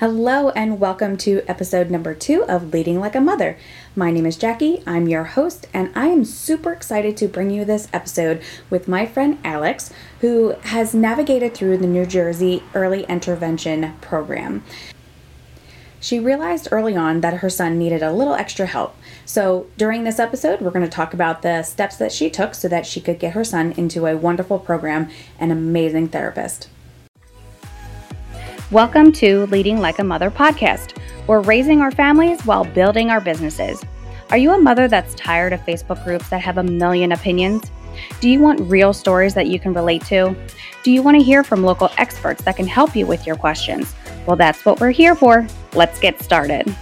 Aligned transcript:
Hello, 0.00 0.50
and 0.50 0.80
welcome 0.80 1.16
to 1.18 1.42
episode 1.46 1.88
number 1.88 2.14
two 2.14 2.42
of 2.46 2.72
Leading 2.72 2.98
Like 2.98 3.14
a 3.14 3.20
Mother. 3.20 3.56
My 3.94 4.10
name 4.10 4.26
is 4.26 4.36
Jackie, 4.36 4.82
I'm 4.88 5.06
your 5.06 5.22
host, 5.22 5.68
and 5.72 5.92
I 5.94 6.08
am 6.08 6.24
super 6.24 6.72
excited 6.72 7.16
to 7.18 7.28
bring 7.28 7.50
you 7.50 7.64
this 7.64 7.86
episode 7.92 8.42
with 8.70 8.88
my 8.88 9.06
friend 9.06 9.38
Alex, 9.44 9.92
who 10.20 10.56
has 10.62 10.94
navigated 10.94 11.54
through 11.54 11.78
the 11.78 11.86
New 11.86 12.06
Jersey 12.06 12.64
Early 12.74 13.04
Intervention 13.04 13.94
Program. 14.00 14.64
She 16.00 16.18
realized 16.18 16.66
early 16.72 16.96
on 16.96 17.20
that 17.20 17.34
her 17.34 17.48
son 17.48 17.78
needed 17.78 18.02
a 18.02 18.12
little 18.12 18.34
extra 18.34 18.66
help. 18.66 18.96
So, 19.24 19.68
during 19.76 20.02
this 20.02 20.18
episode, 20.18 20.60
we're 20.60 20.72
going 20.72 20.84
to 20.84 20.90
talk 20.90 21.14
about 21.14 21.42
the 21.42 21.62
steps 21.62 21.98
that 21.98 22.10
she 22.10 22.30
took 22.30 22.56
so 22.56 22.66
that 22.66 22.84
she 22.84 23.00
could 23.00 23.20
get 23.20 23.34
her 23.34 23.44
son 23.44 23.70
into 23.76 24.06
a 24.06 24.16
wonderful 24.16 24.58
program 24.58 25.08
and 25.38 25.52
amazing 25.52 26.08
therapist. 26.08 26.68
Welcome 28.74 29.12
to 29.12 29.46
Leading 29.46 29.78
Like 29.78 30.00
a 30.00 30.04
Mother 30.04 30.32
podcast. 30.32 30.98
We're 31.28 31.42
raising 31.42 31.80
our 31.80 31.92
families 31.92 32.44
while 32.44 32.64
building 32.64 33.08
our 33.08 33.20
businesses. 33.20 33.80
Are 34.30 34.36
you 34.36 34.50
a 34.50 34.58
mother 34.58 34.88
that's 34.88 35.14
tired 35.14 35.52
of 35.52 35.60
Facebook 35.60 36.02
groups 36.02 36.28
that 36.30 36.40
have 36.40 36.58
a 36.58 36.64
million 36.64 37.12
opinions? 37.12 37.70
Do 38.20 38.28
you 38.28 38.40
want 38.40 38.58
real 38.68 38.92
stories 38.92 39.32
that 39.34 39.46
you 39.46 39.60
can 39.60 39.74
relate 39.74 40.04
to? 40.06 40.34
Do 40.82 40.90
you 40.90 41.04
want 41.04 41.16
to 41.16 41.22
hear 41.22 41.44
from 41.44 41.62
local 41.62 41.88
experts 41.98 42.42
that 42.42 42.56
can 42.56 42.66
help 42.66 42.96
you 42.96 43.06
with 43.06 43.28
your 43.28 43.36
questions? 43.36 43.94
Well, 44.26 44.34
that's 44.34 44.64
what 44.64 44.80
we're 44.80 44.90
here 44.90 45.14
for. 45.14 45.46
Let's 45.74 46.00
get 46.00 46.20
started. 46.20 46.74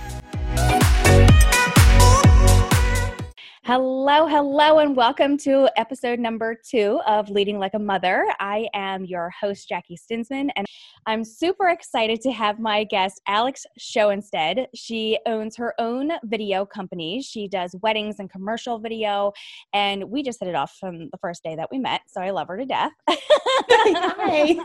Hello, 3.65 4.27
hello, 4.27 4.81
and 4.81 4.97
welcome 4.97 5.39
to 5.39 5.69
episode 5.77 6.19
number 6.19 6.57
two 6.69 7.01
of 7.07 7.31
Leading 7.31 7.61
Like 7.61 7.75
a 7.75 7.79
Mother. 7.79 8.27
I 8.41 8.69
am 8.75 9.05
your 9.05 9.31
host, 9.31 9.69
Jackie 9.69 9.97
Stinsman, 9.97 10.51
and 10.57 10.67
I'm 11.07 11.23
super 11.23 11.69
excited 11.69 12.21
to 12.23 12.33
have 12.33 12.59
my 12.59 12.83
guest, 12.83 13.21
Alex 13.29 13.65
Schoenstead. 13.79 14.67
She 14.75 15.17
owns 15.27 15.57
her 15.59 15.75
own 15.79 16.11
video 16.25 16.67
company. 16.67 17.23
She 17.23 17.47
does 17.47 17.77
weddings 17.83 18.17
and 18.19 18.29
commercial 18.29 18.81
video, 18.81 19.33
and 19.73 20.11
we 20.11 20.25
just 20.25 20.41
hit 20.41 20.49
it 20.49 20.57
off 20.57 20.77
from 20.81 21.09
the 21.11 21.19
first 21.19 21.45
day 21.45 21.55
that 21.55 21.71
we 21.71 21.79
met, 21.79 22.01
so 22.09 22.21
I 22.21 22.31
love 22.31 22.49
her 22.49 22.57
to 22.57 22.67
death. 22.67 22.91
Hi. 23.09 24.57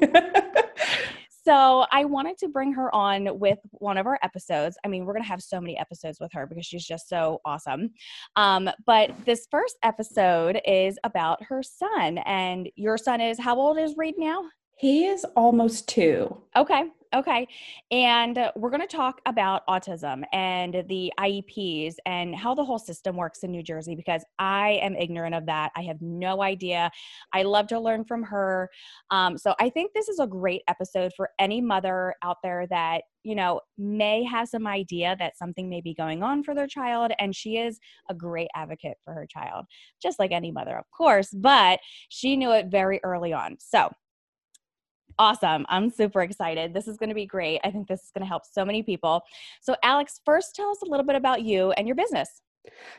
So 1.48 1.86
I 1.94 2.04
wanted 2.04 2.38
to 2.40 2.50
bring 2.50 2.74
her 2.74 2.94
on 2.94 3.40
with 3.40 3.60
one 3.72 3.98
of 3.98 4.06
our 4.06 4.20
episodes. 4.22 4.78
I 4.84 4.90
mean, 4.90 5.06
we're 5.06 5.14
going 5.14 5.24
to 5.24 5.30
have 5.30 5.42
so 5.42 5.62
many 5.62 5.78
episodes 5.78 6.20
with 6.20 6.30
her 6.34 6.46
because 6.46 6.66
she's 6.66 6.86
just 6.86 7.08
so 7.08 7.40
awesome. 7.46 7.92
Um, 8.36 8.70
but 8.86 9.12
this 9.24 9.48
first 9.50 9.78
episode 9.82 10.60
is 10.66 11.00
about 11.06 11.42
her 11.44 11.64
son. 11.64 12.18
And 12.26 12.68
your 12.76 12.98
son 12.98 13.22
is 13.22 13.40
how 13.40 13.56
old 13.56 13.78
is 13.78 13.96
Reed 13.96 14.16
now? 14.18 14.44
He 14.78 15.06
is 15.06 15.26
almost 15.36 15.88
two. 15.88 16.38
Okay. 16.56 16.84
Okay. 17.16 17.48
And 17.90 18.38
uh, 18.38 18.52
we're 18.56 18.70
going 18.70 18.82
to 18.82 18.96
talk 18.96 19.22
about 19.26 19.66
autism 19.68 20.24
and 20.34 20.84
the 20.88 21.12
IEPs 21.20 21.96
and 22.06 22.36
how 22.36 22.54
the 22.54 22.64
whole 22.64 22.78
system 22.78 23.16
works 23.16 23.44
in 23.44 23.52
New 23.52 23.64
Jersey 23.64 23.96
because 23.96 24.24
I 24.40 24.80
am 24.84 24.96
ignorant 24.96 25.34
of 25.34 25.46
that. 25.46 25.72
I 25.76 25.84
have 25.84 26.02
no 26.02 26.44
idea. 26.44 26.92
I 27.34 27.44
love 27.44 27.68
to 27.68 27.80
learn 27.80 28.04
from 28.04 28.24
her. 28.24 28.70
Um, 29.10 29.38
so 29.38 29.56
I 29.60 29.70
think 29.70 29.94
this 29.94 30.10
is 30.10 30.20
a 30.20 30.28
great 30.28 30.64
episode 30.68 31.12
for 31.16 31.30
any 31.40 31.62
mother 31.62 32.14
out 32.24 32.38
there 32.44 32.68
that, 32.70 33.04
you 33.24 33.36
know, 33.36 33.62
may 33.78 34.24
have 34.26 34.50
some 34.50 34.68
idea 34.68 35.16
that 35.18 35.38
something 35.38 35.70
may 35.70 35.82
be 35.82 35.94
going 35.94 36.24
on 36.24 36.44
for 36.44 36.54
their 36.54 36.68
child. 36.68 37.14
And 37.20 37.36
she 37.36 37.58
is 37.58 37.80
a 38.10 38.14
great 38.14 38.50
advocate 38.54 38.98
for 39.06 39.14
her 39.14 39.26
child, 39.26 39.66
just 40.02 40.20
like 40.20 40.32
any 40.32 40.52
mother, 40.52 40.78
of 40.78 40.86
course, 40.96 41.30
but 41.34 41.80
she 42.10 42.36
knew 42.36 42.52
it 42.52 42.68
very 42.68 43.00
early 43.04 43.32
on. 43.34 43.58
So, 43.60 43.90
awesome. 45.20 45.66
I'm 45.70 45.90
super 45.90 46.22
excited. 46.22 46.74
This 46.74 46.88
is 46.88 46.98
going 46.98 47.10
to 47.10 47.16
be 47.16 47.26
great. 47.26 47.60
I 47.64 47.72
think 47.72 47.88
this 47.88 48.04
is 48.04 48.12
going 48.12 48.22
to 48.22 48.28
help 48.28 48.44
so 48.46 48.66
many 48.66 48.84
people. 48.84 49.24
So, 49.62 49.76
Alex, 49.84 50.22
first 50.26 50.56
tell 50.56 50.70
us 50.70 50.82
a 50.82 50.90
little 50.90 51.06
bit 51.06 51.16
about 51.16 51.42
you 51.42 51.72
and 51.72 51.88
your 51.88 51.96
business. 51.96 52.42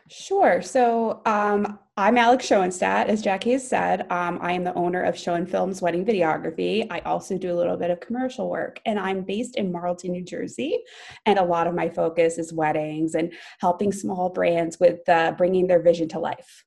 Sure. 0.09 0.63
So 0.63 1.21
um, 1.27 1.79
I'm 1.97 2.17
Alex 2.17 2.47
Schoenstadt, 2.47 3.07
as 3.07 3.21
Jackie 3.21 3.53
has 3.53 3.69
said. 3.69 4.11
Um, 4.11 4.39
I 4.41 4.53
am 4.53 4.65
the 4.65 4.75
owner 4.75 5.03
of 5.03 5.19
Schoen 5.19 5.47
Films 5.47 5.83
Wedding 5.83 6.05
Videography. 6.07 6.87
I 6.91 7.01
also 7.01 7.37
do 7.37 7.53
a 7.53 7.57
little 7.57 7.77
bit 7.77 7.91
of 7.91 8.01
commercial 8.01 8.49
work, 8.49 8.81
and 8.87 8.99
I'm 8.99 9.23
based 9.23 9.57
in 9.57 9.71
Marlton, 9.71 10.13
New 10.13 10.25
Jersey. 10.25 10.79
And 11.27 11.39
a 11.39 11.45
lot 11.45 11.67
of 11.67 11.75
my 11.75 11.89
focus 11.89 12.39
is 12.39 12.53
weddings 12.53 13.15
and 13.15 13.33
helping 13.61 13.93
small 13.93 14.31
brands 14.31 14.81
with 14.81 15.07
uh, 15.09 15.33
bringing 15.33 15.67
their 15.67 15.83
vision 15.83 16.09
to 16.11 16.19
life. 16.19 16.65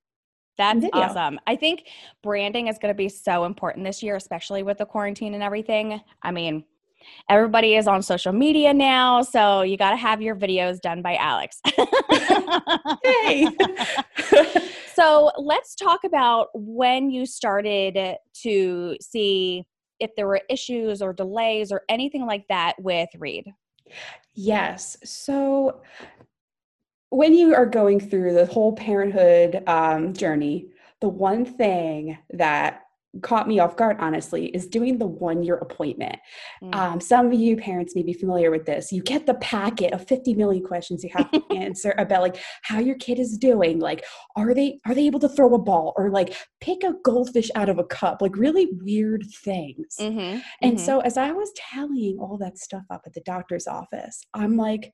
That's 0.58 0.82
video. 0.82 1.02
awesome. 1.02 1.40
I 1.48 1.56
think 1.56 1.88
branding 2.22 2.68
is 2.68 2.78
going 2.78 2.94
to 2.94 2.98
be 2.98 3.10
so 3.10 3.46
important 3.46 3.86
this 3.86 4.04
year, 4.04 4.16
especially 4.16 4.64
with 4.64 4.78
the 4.78 4.86
quarantine 4.86 5.34
and 5.34 5.44
everything. 5.44 6.02
I 6.22 6.32
mean, 6.32 6.66
everybody 7.30 7.76
is 7.76 7.88
on 7.88 8.02
social 8.02 8.34
media 8.34 8.74
now, 8.74 9.22
so 9.22 9.62
you 9.62 9.78
got 9.78 9.92
to 9.92 9.98
have 9.98 10.22
your 10.22 10.36
videos 10.36 10.80
done 10.80 11.02
by 11.02 11.16
Alex. 11.16 11.60
hey. 13.04 13.48
so 14.94 15.32
let's 15.38 15.76
talk 15.76 16.04
about 16.04 16.50
when 16.54 17.10
you 17.10 17.26
started 17.26 18.18
to 18.44 18.98
see 19.02 19.66
if 20.00 20.12
there 20.16 20.28
were 20.28 20.42
issues 20.50 21.02
or 21.02 21.14
delays 21.14 21.72
or 21.72 21.84
anything 21.90 22.26
like 22.26 22.46
that 22.50 22.74
with 22.80 23.10
Reed. 23.18 23.46
Yes. 24.34 24.98
So 25.04 25.82
when 27.12 27.34
you 27.34 27.54
are 27.54 27.66
going 27.66 28.00
through 28.00 28.34
the 28.34 28.46
whole 28.46 28.74
parenthood 28.74 29.64
um, 29.68 30.14
journey, 30.14 30.68
the 31.02 31.10
one 31.10 31.46
thing 31.46 32.18
that 32.32 32.82
caught 33.22 33.50
me 33.50 33.60
off 33.60 33.76
guard, 33.76 33.98
honestly, 34.00 34.46
is 34.48 34.66
doing 34.66 34.98
the 34.98 35.06
one 35.06 35.44
year 35.44 35.56
appointment. 35.56 36.16
Mm. 36.64 36.74
Um, 36.74 37.02
some 37.02 37.28
of 37.28 37.34
you 37.34 37.58
parents 37.58 37.94
may 37.94 38.04
be 38.04 38.14
familiar 38.14 38.50
with 38.50 38.66
this. 38.66 38.94
You 38.94 39.04
get 39.04 39.26
the 39.26 39.34
packet 39.36 39.92
of 39.92 40.08
50 40.08 40.36
million 40.36 40.64
questions 40.64 41.04
you 41.04 41.10
have 41.14 41.30
to 41.32 41.44
answer 41.52 41.94
about 41.98 42.22
like 42.22 42.38
how 42.62 42.80
your 42.80 42.96
kid 42.96 43.20
is 43.20 43.38
doing. 43.38 43.80
Like, 43.80 44.06
are 44.38 44.54
they 44.54 44.80
are 44.86 44.96
they 44.96 45.06
able 45.06 45.20
to 45.20 45.30
throw 45.30 45.54
a 45.54 45.60
ball 45.60 45.94
or 45.98 46.10
like 46.10 46.34
pick 46.62 46.86
a 46.86 46.94
goldfish 47.04 47.52
out 47.56 47.68
of 47.68 47.78
a 47.78 47.84
cup? 47.84 48.22
Like 48.22 48.38
really 48.38 48.70
weird 48.82 49.26
things. 49.44 49.98
Mm-hmm. 50.00 50.40
And 50.62 50.78
mm-hmm. 50.78 50.86
so 50.86 51.02
as 51.02 51.18
I 51.18 51.34
was 51.34 51.52
tallying 51.58 52.20
all 52.20 52.38
that 52.38 52.58
stuff 52.58 52.84
up 52.90 53.02
at 53.06 53.14
the 53.14 53.22
doctor's 53.26 53.68
office, 53.68 54.24
I'm 54.34 54.56
like, 54.56 54.94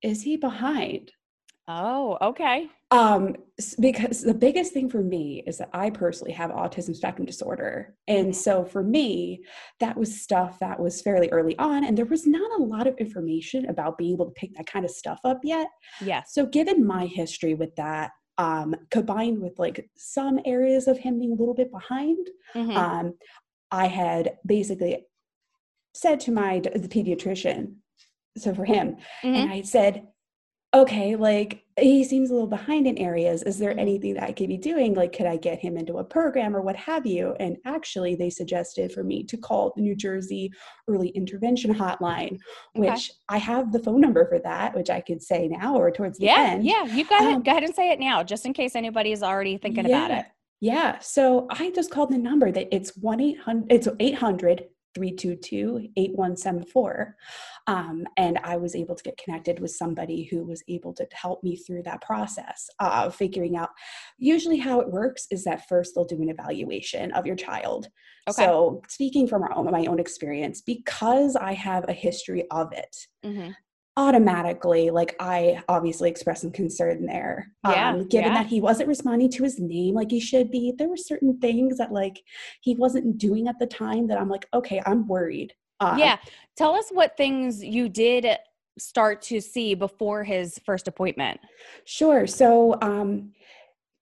is 0.00 0.22
he 0.22 0.38
behind? 0.38 1.12
Oh, 1.68 2.16
okay. 2.22 2.68
Um, 2.92 3.34
because 3.80 4.22
the 4.22 4.34
biggest 4.34 4.72
thing 4.72 4.88
for 4.88 5.02
me 5.02 5.42
is 5.46 5.58
that 5.58 5.70
I 5.72 5.90
personally 5.90 6.32
have 6.32 6.52
autism 6.52 6.94
spectrum 6.94 7.26
disorder. 7.26 7.94
And 8.06 8.28
mm-hmm. 8.28 8.32
so 8.34 8.64
for 8.64 8.84
me, 8.84 9.44
that 9.80 9.96
was 9.96 10.20
stuff 10.22 10.60
that 10.60 10.78
was 10.78 11.02
fairly 11.02 11.28
early 11.30 11.58
on, 11.58 11.84
and 11.84 11.98
there 11.98 12.06
was 12.06 12.26
not 12.26 12.60
a 12.60 12.62
lot 12.62 12.86
of 12.86 12.96
information 12.98 13.66
about 13.66 13.98
being 13.98 14.12
able 14.12 14.26
to 14.26 14.32
pick 14.32 14.54
that 14.56 14.66
kind 14.66 14.84
of 14.84 14.92
stuff 14.92 15.18
up 15.24 15.40
yet. 15.42 15.66
Yeah. 16.00 16.22
So 16.26 16.46
given 16.46 16.86
my 16.86 17.06
history 17.06 17.54
with 17.54 17.74
that, 17.76 18.12
um, 18.38 18.76
combined 18.90 19.40
with 19.40 19.58
like 19.58 19.90
some 19.96 20.38
areas 20.44 20.86
of 20.86 20.98
him 20.98 21.18
being 21.18 21.32
a 21.32 21.36
little 21.36 21.54
bit 21.54 21.72
behind, 21.72 22.28
mm-hmm. 22.54 22.76
um, 22.76 23.14
I 23.72 23.88
had 23.88 24.36
basically 24.46 25.04
said 25.94 26.20
to 26.20 26.30
my 26.30 26.60
the 26.60 26.88
pediatrician, 26.88 27.74
so 28.38 28.54
for 28.54 28.64
him, 28.64 28.96
mm-hmm. 29.24 29.34
and 29.34 29.52
I 29.52 29.62
said, 29.62 30.06
okay, 30.76 31.16
like 31.16 31.64
he 31.78 32.04
seems 32.04 32.30
a 32.30 32.32
little 32.32 32.48
behind 32.48 32.86
in 32.86 32.96
areas. 32.98 33.42
Is 33.42 33.58
there 33.58 33.70
mm-hmm. 33.70 33.78
anything 33.80 34.14
that 34.14 34.24
I 34.24 34.32
could 34.32 34.48
be 34.48 34.56
doing? 34.56 34.94
Like, 34.94 35.12
could 35.12 35.26
I 35.26 35.36
get 35.36 35.58
him 35.58 35.76
into 35.76 35.98
a 35.98 36.04
program 36.04 36.56
or 36.56 36.62
what 36.62 36.76
have 36.76 37.06
you? 37.06 37.34
And 37.38 37.56
actually, 37.64 38.14
they 38.14 38.30
suggested 38.30 38.92
for 38.92 39.02
me 39.02 39.24
to 39.24 39.36
call 39.36 39.72
the 39.76 39.82
New 39.82 39.94
Jersey 39.94 40.52
Early 40.88 41.08
Intervention 41.08 41.74
Hotline, 41.74 42.38
which 42.74 42.88
okay. 42.90 43.10
I 43.28 43.38
have 43.38 43.72
the 43.72 43.78
phone 43.78 44.00
number 44.00 44.26
for 44.28 44.38
that, 44.40 44.74
which 44.74 44.90
I 44.90 45.00
could 45.00 45.22
say 45.22 45.48
now 45.48 45.76
or 45.76 45.90
towards 45.90 46.18
the 46.18 46.26
yeah, 46.26 46.50
end. 46.50 46.64
Yeah, 46.64 46.84
you 46.84 47.06
go 47.06 47.16
ahead, 47.16 47.34
um, 47.34 47.42
go 47.42 47.50
ahead 47.50 47.64
and 47.64 47.74
say 47.74 47.90
it 47.90 48.00
now, 48.00 48.22
just 48.22 48.46
in 48.46 48.52
case 48.52 48.74
anybody 48.74 49.12
is 49.12 49.22
already 49.22 49.58
thinking 49.58 49.86
yeah, 49.86 50.06
about 50.06 50.18
it. 50.18 50.26
Yeah. 50.60 50.98
So 51.00 51.46
I 51.50 51.70
just 51.70 51.90
called 51.90 52.10
the 52.10 52.18
number 52.18 52.50
that 52.50 52.74
it's 52.74 52.96
1 52.96 53.20
800, 53.20 53.66
it's 53.70 53.88
800 54.00 54.64
322 54.96 55.88
8174. 55.96 57.16
Um, 57.66 58.06
and 58.16 58.38
I 58.42 58.56
was 58.56 58.74
able 58.74 58.94
to 58.94 59.02
get 59.02 59.18
connected 59.18 59.60
with 59.60 59.70
somebody 59.72 60.24
who 60.24 60.44
was 60.44 60.62
able 60.68 60.94
to 60.94 61.06
help 61.12 61.44
me 61.44 61.56
through 61.56 61.82
that 61.82 62.00
process 62.00 62.70
of 62.80 63.14
figuring 63.14 63.56
out. 63.56 63.70
Usually, 64.18 64.56
how 64.56 64.80
it 64.80 64.90
works 64.90 65.26
is 65.30 65.44
that 65.44 65.68
first 65.68 65.94
they'll 65.94 66.04
do 66.04 66.22
an 66.22 66.30
evaluation 66.30 67.12
of 67.12 67.26
your 67.26 67.36
child. 67.36 67.88
Okay. 68.28 68.44
So, 68.44 68.80
speaking 68.88 69.28
from 69.28 69.42
own, 69.54 69.70
my 69.70 69.84
own 69.86 70.00
experience, 70.00 70.62
because 70.62 71.36
I 71.36 71.52
have 71.52 71.84
a 71.88 71.92
history 71.92 72.46
of 72.50 72.72
it, 72.72 72.96
mm-hmm 73.24 73.50
automatically 73.96 74.90
like 74.90 75.16
i 75.20 75.62
obviously 75.68 76.10
expressed 76.10 76.42
some 76.42 76.50
concern 76.50 77.06
there. 77.06 77.50
Yeah, 77.64 77.90
um, 77.90 78.08
given 78.08 78.32
yeah. 78.32 78.42
that 78.42 78.46
he 78.46 78.60
wasn't 78.60 78.88
responding 78.88 79.30
to 79.30 79.42
his 79.42 79.58
name 79.58 79.94
like 79.94 80.10
he 80.10 80.20
should 80.20 80.50
be 80.50 80.74
there 80.76 80.88
were 80.88 80.96
certain 80.96 81.38
things 81.40 81.78
that 81.78 81.92
like 81.92 82.22
he 82.60 82.74
wasn't 82.74 83.16
doing 83.16 83.48
at 83.48 83.58
the 83.58 83.66
time 83.66 84.06
that 84.08 84.18
i'm 84.18 84.28
like 84.28 84.46
okay 84.52 84.82
i'm 84.86 85.06
worried. 85.08 85.54
Uh, 85.80 85.96
yeah 85.98 86.16
tell 86.56 86.74
us 86.74 86.88
what 86.90 87.16
things 87.16 87.64
you 87.64 87.88
did 87.88 88.26
start 88.78 89.22
to 89.22 89.40
see 89.40 89.74
before 89.74 90.22
his 90.22 90.60
first 90.66 90.86
appointment. 90.88 91.40
Sure 91.84 92.26
so 92.26 92.76
um 92.82 93.32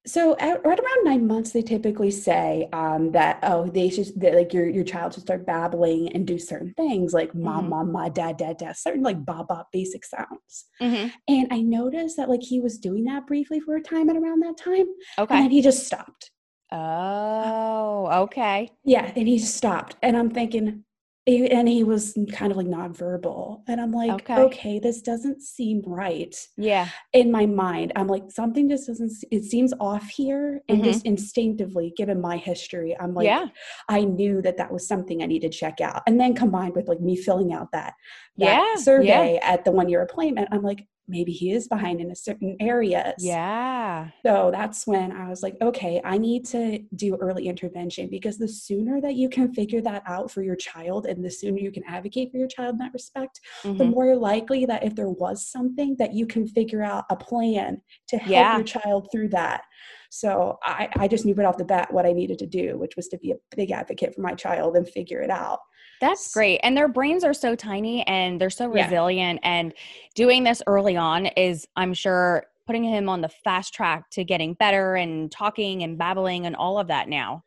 So 0.07 0.37
at 0.39 0.65
right 0.67 0.79
around 0.79 1.05
nine 1.05 1.27
months, 1.27 1.53
they 1.53 1.63
typically 1.63 2.11
say 2.11 2.69
um, 2.75 3.13
that 3.13 3.39
oh, 3.43 3.67
they 3.69 3.89
should 3.89 4.09
that, 4.21 4.35
like 4.35 4.53
your 4.53 4.69
your 4.69 4.85
child 4.85 5.15
should 5.15 5.23
start 5.23 5.47
babbling 5.47 6.13
and 6.13 6.27
do 6.27 6.39
certain 6.39 6.75
things 6.77 7.15
like 7.15 7.35
mom, 7.35 7.67
Mhm. 7.67 7.69
mom, 7.71 7.93
ma, 7.93 8.09
dad, 8.11 8.37
dad, 8.37 8.59
dad, 8.59 8.77
certain 8.77 9.03
like 9.03 9.25
ba 9.25 9.45
ba 9.49 9.65
basic 9.73 10.05
sounds. 10.05 10.67
hmm 10.79 11.07
And 11.27 11.49
I 11.51 11.63
noticed 11.63 12.19
that 12.19 12.29
like 12.29 12.43
he 12.43 12.61
was 12.61 12.79
doing 12.79 13.05
that 13.05 13.27
briefly 13.27 13.61
for 13.61 13.77
a 13.77 13.83
time 13.83 14.11
at 14.11 14.17
around 14.17 14.41
that 14.43 14.59
time, 14.59 14.81
and 14.81 14.89
Okay. 15.21 15.39
then 15.41 15.51
he 15.51 15.63
just 15.63 15.87
stopped. 15.87 16.31
Oh, 16.71 18.09
okay. 18.25 18.71
Yeah, 18.85 19.11
and 19.17 19.27
he 19.27 19.39
just 19.39 19.57
stopped, 19.57 19.97
and 20.03 20.17
I'm 20.17 20.31
thinking, 20.31 20.85
he- 21.27 21.51
and 21.51 21.67
he 21.69 21.85
was 21.85 22.17
kind 22.33 22.51
of 22.51 22.57
like 22.59 22.67
nonverbal, 22.67 23.63
and 23.67 23.81
I'm 23.81 23.93
like, 23.93 24.11
Okay. 24.11 24.35
okay, 24.43 24.79
this 24.79 25.01
doesn't 25.03 25.41
seem 25.43 25.83
right. 25.87 26.35
Yeah. 26.57 26.89
in 27.13 27.31
my 27.31 27.47
mind 27.47 27.93
i'm 27.97 28.07
like 28.09 28.31
something 28.31 28.69
just 28.69 28.87
doesn't 28.87 29.13
it 29.31 29.45
seems 29.45 29.73
off 29.81 30.05
here 30.09 30.61
and 30.69 30.81
Mhm. 30.81 30.85
just 30.85 31.07
instinctively 31.07 31.93
given 31.97 32.21
my 32.21 32.37
history 32.37 32.97
i'm 33.01 33.15
like 33.15 33.27
yeah. 33.27 33.47
i 33.89 34.01
knew 34.05 34.43
that 34.43 34.57
that 34.57 34.73
was 34.73 34.87
something 34.87 35.23
i 35.23 35.27
needed 35.27 35.53
to 35.53 35.59
check 35.59 35.81
out 35.81 36.03
and 36.07 36.21
then 36.21 36.35
combined 36.35 36.75
with 36.75 36.89
like 36.89 37.01
me 37.01 37.17
filling 37.17 37.53
out 37.53 37.71
that, 37.73 37.95
that 38.39 38.47
Yeah, 38.47 38.65
yeah. 38.75 38.77
survey 38.77 39.39
at 39.43 39.65
the 39.65 39.71
one 39.73 39.89
year 39.89 40.03
appointment 40.03 40.49
i'm 40.53 40.63
like 40.63 40.87
maybe 41.09 41.33
he 41.33 41.53
is 41.53 41.69
behind 41.69 42.01
in 42.01 42.11
a 42.11 42.17
certain 42.17 42.57
areas 42.61 43.15
Yeah. 43.19 44.09
so 44.25 44.51
that's 44.53 44.87
when 44.87 45.13
i 45.13 45.29
was 45.29 45.43
like 45.43 45.57
okay 45.61 46.01
i 46.05 46.17
need 46.17 46.45
to 46.47 46.79
do 46.97 47.17
early 47.17 47.47
intervention 47.49 48.09
because 48.11 48.39
the 48.39 48.49
sooner 48.49 49.01
that 49.01 49.15
you 49.15 49.29
can 49.29 49.53
figure 49.53 49.81
that 49.83 50.03
out 50.07 50.31
for 50.31 50.43
your 50.43 50.57
child 50.57 51.07
and 51.07 51.25
the 51.25 51.31
sooner 51.31 51.59
you 51.59 51.71
can 51.73 51.85
advocate 51.85 52.31
for 52.31 52.39
your 52.39 52.49
child 52.49 52.75
in 52.75 52.79
that 52.79 52.93
respect 52.93 53.41
the 53.65 53.71
Mhm. 53.71 53.91
more 53.91 54.17
likely 54.17 54.65
that 54.67 54.83
if 54.85 54.95
there 54.95 55.11
was 55.11 55.47
something 55.47 55.97
that 55.99 56.15
you 56.15 56.27
can 56.27 56.47
figure 56.47 56.83
out 56.83 57.05
a 57.11 57.17
plan 57.17 57.83
to 58.09 58.17
help 58.17 58.31
Yeah. 58.33 58.57
your 58.57 58.65
child 58.65 59.09
through 59.13 59.29
that 59.29 59.63
so 60.11 60.59
I, 60.63 60.89
I 60.97 61.09
just 61.09 61.25
knew 61.27 61.35
right 61.35 61.47
off 61.47 61.59
the 61.59 61.65
bat 61.65 61.93
what 61.93 62.07
i 62.07 62.13
needed 62.13 62.39
to 62.39 62.47
do 62.47 62.79
which 62.79 62.97
was 62.97 63.09
to 63.09 63.19
be 63.19 63.33
a 63.33 63.37
big 63.57 63.71
advocate 63.73 64.15
for 64.15 64.21
my 64.23 64.35
child 64.35 64.77
and 64.77 64.89
figure 64.89 65.21
it 65.21 65.31
out 65.31 65.61
That's 66.01 66.33
great. 66.35 66.61
And 66.63 66.77
their 66.77 66.89
brains 66.89 67.25
are 67.25 67.35
so 67.35 67.55
tiny 67.55 68.07
and 68.07 68.41
they're 68.41 68.51
so 68.51 68.73
Yeah. 68.73 68.85
resilient. 68.85 69.41
And 69.43 69.73
doing 70.15 70.45
this 70.45 70.63
early 70.67 70.97
on 70.97 71.27
is, 71.27 71.67
I'm 71.77 71.95
sure, 71.95 72.45
putting 72.67 72.85
him 72.85 73.09
on 73.09 73.21
the 73.21 73.29
fast 73.29 73.75
track 73.75 74.09
to 74.11 74.25
getting 74.25 74.55
better 74.55 74.97
and 74.97 75.31
talking 75.31 75.83
and 75.83 75.99
babbling 75.99 76.47
and 76.47 76.57
all 76.57 76.79
of 76.79 76.89
that 76.89 77.09
now. 77.09 77.45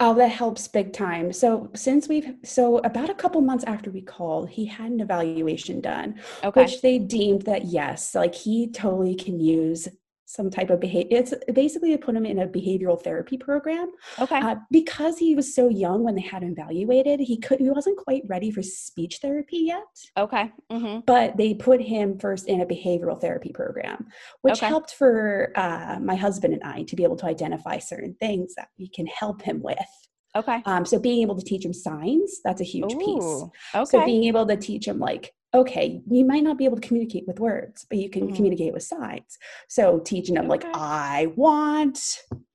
oh 0.00 0.12
that 0.14 0.28
helps 0.28 0.68
big 0.68 0.92
time 0.92 1.32
so 1.32 1.70
since 1.74 2.06
we've 2.06 2.34
so 2.44 2.78
about 2.78 3.08
a 3.08 3.14
couple 3.14 3.40
months 3.40 3.64
after 3.64 3.90
we 3.90 4.02
called 4.02 4.46
he 4.50 4.66
had 4.66 4.90
an 4.90 5.00
evaluation 5.00 5.80
done 5.80 6.20
Okay. 6.44 6.60
which 6.64 6.82
they 6.82 6.98
deemed 6.98 7.42
that 7.42 7.64
yes 7.64 8.14
like 8.14 8.34
he 8.34 8.70
totally 8.70 9.14
can 9.14 9.40
use 9.40 9.88
some 10.26 10.50
type 10.50 10.70
of 10.70 10.80
behavior 10.80 11.18
it's 11.18 11.32
basically 11.54 11.92
to 11.92 11.98
put 11.98 12.14
him 12.16 12.26
in 12.26 12.40
a 12.40 12.46
behavioral 12.46 13.00
therapy 13.00 13.38
program 13.38 13.90
okay. 14.18 14.40
Uh, 14.40 14.56
because 14.70 15.16
he 15.18 15.34
was 15.36 15.54
so 15.54 15.68
young 15.68 16.02
when 16.02 16.14
they 16.16 16.20
had 16.20 16.42
him 16.42 16.52
evaluated, 16.52 17.20
he 17.20 17.38
could 17.38 17.60
he 17.60 17.70
wasn't 17.70 17.96
quite 17.96 18.22
ready 18.28 18.50
for 18.50 18.62
speech 18.62 19.18
therapy 19.22 19.58
yet. 19.58 19.84
okay. 20.16 20.50
hmm 20.70 20.98
But 21.06 21.36
they 21.36 21.54
put 21.54 21.80
him 21.80 22.18
first 22.18 22.48
in 22.48 22.60
a 22.60 22.66
behavioral 22.66 23.20
therapy 23.20 23.52
program, 23.52 24.06
which 24.42 24.54
Okay. 24.58 24.66
helped 24.66 24.94
for 24.94 25.52
uh, 25.56 25.98
my 26.00 26.16
husband 26.16 26.54
and 26.54 26.62
I 26.64 26.82
to 26.84 26.96
be 26.96 27.04
able 27.04 27.16
to 27.16 27.26
identify 27.26 27.78
certain 27.78 28.14
things 28.20 28.54
that 28.56 28.68
we 28.78 28.88
can 28.88 29.06
help 29.06 29.42
him 29.42 29.62
with. 29.62 29.78
Okay. 30.34 30.60
Um, 30.66 30.84
so 30.84 30.98
being 30.98 31.22
able 31.22 31.36
to 31.36 31.44
teach 31.44 31.64
him 31.64 31.72
signs, 31.72 32.40
that's 32.44 32.60
a 32.60 32.64
huge 32.64 32.94
piece. 32.98 33.44
Okay. 33.74 33.84
So 33.84 34.04
being 34.04 34.24
able 34.24 34.46
to 34.46 34.56
teach 34.56 34.86
him 34.86 34.98
like, 34.98 35.32
okay, 35.56 36.00
you 36.10 36.24
might 36.24 36.42
not 36.42 36.58
be 36.58 36.64
able 36.64 36.76
to 36.78 36.86
communicate 36.86 37.24
with 37.26 37.40
words, 37.40 37.86
but 37.88 37.98
you 37.98 38.08
can 38.10 38.28
Mhm. 38.28 38.36
communicate 38.36 38.72
with 38.72 38.82
signs. 38.82 39.38
So 39.68 39.98
teaching 40.00 40.36
him 40.36 40.48
like, 40.48 40.64
Okay. 40.64 40.72
I 40.74 41.32
want, 41.36 41.98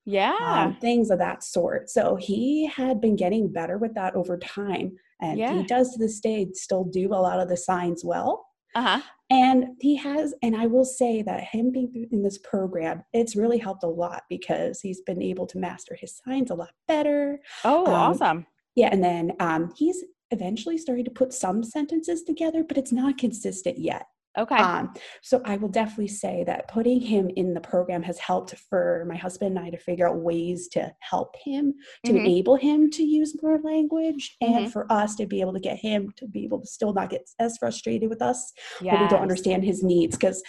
yeah. 0.05 0.35
um, 0.41 0.77
things 0.79 1.09
of 1.11 1.19
that 1.19 1.43
sort. 1.43 1.89
So 1.89 2.15
he 2.15 2.65
had 2.67 2.99
been 3.01 3.15
getting 3.15 3.51
better 3.51 3.77
with 3.77 3.93
that 3.95 4.15
over 4.15 4.37
time. 4.37 4.95
And 5.21 5.37
Yeah. 5.39 5.57
he 5.57 5.63
does 5.63 5.91
to 5.93 5.99
this 5.99 6.19
day 6.19 6.49
still 6.53 6.83
do 6.83 7.09
a 7.09 7.21
lot 7.21 7.39
of 7.39 7.49
the 7.49 7.57
signs 7.57 8.03
well. 8.05 8.45
uh 8.73 8.81
huh. 8.81 9.01
And 9.29 9.75
he 9.79 9.95
has, 9.97 10.33
and 10.41 10.55
I 10.55 10.65
will 10.67 10.85
say 10.85 11.21
that 11.23 11.43
him 11.43 11.71
being 11.71 12.07
in 12.11 12.23
this 12.23 12.37
program, 12.37 13.03
it's 13.13 13.35
really 13.35 13.57
helped 13.57 13.83
a 13.83 13.87
lot 13.87 14.23
because 14.29 14.79
he's 14.81 15.01
been 15.01 15.21
able 15.21 15.45
to 15.47 15.57
master 15.57 15.95
his 15.99 16.21
signs 16.25 16.51
a 16.51 16.55
lot 16.55 16.71
better. 16.87 17.39
Oh, 17.65 17.85
Um, 17.85 17.93
awesome. 17.93 18.45
Yeah, 18.75 18.89
and 18.91 19.03
then 19.03 19.33
um, 19.41 19.73
he's 19.75 20.03
eventually 20.31 20.77
started 20.77 21.05
to 21.05 21.11
put 21.11 21.33
some 21.33 21.63
sentences 21.63 22.23
together, 22.23 22.63
but 22.63 22.77
it's 22.77 22.91
not 22.91 23.17
consistent 23.17 23.77
yet. 23.77 24.05
Okay. 24.39 24.55
Um, 24.55 24.93
so 25.21 25.41
I 25.43 25.57
will 25.57 25.67
definitely 25.67 26.07
say 26.07 26.45
that 26.45 26.69
putting 26.69 27.01
him 27.01 27.29
in 27.35 27.53
the 27.53 27.59
program 27.59 28.01
has 28.03 28.17
helped 28.17 28.55
for 28.69 29.03
my 29.05 29.17
husband 29.17 29.57
and 29.57 29.65
I 29.67 29.69
to 29.71 29.77
figure 29.77 30.07
out 30.07 30.19
ways 30.21 30.69
to 30.69 30.89
help 31.01 31.35
him, 31.43 31.73
to 32.05 32.13
Mhm. 32.13 32.19
enable 32.19 32.55
him 32.55 32.89
to 32.91 33.03
use 33.03 33.35
more 33.43 33.59
language, 33.61 34.37
Mhm. 34.41 34.47
and 34.55 34.71
for 34.71 34.89
us 34.89 35.15
to 35.17 35.25
be 35.25 35.41
able 35.41 35.51
to 35.51 35.59
get 35.59 35.79
him 35.79 36.13
to 36.15 36.27
be 36.29 36.45
able 36.45 36.61
to 36.61 36.65
still 36.67 36.93
not 36.93 37.09
get 37.09 37.29
as 37.39 37.57
frustrated 37.57 38.09
with 38.09 38.21
us 38.21 38.53
when 38.81 39.01
we 39.01 39.07
don't 39.09 39.21
understand 39.21 39.65
his 39.65 39.83
needs. 39.83 40.15
Because 40.15 40.41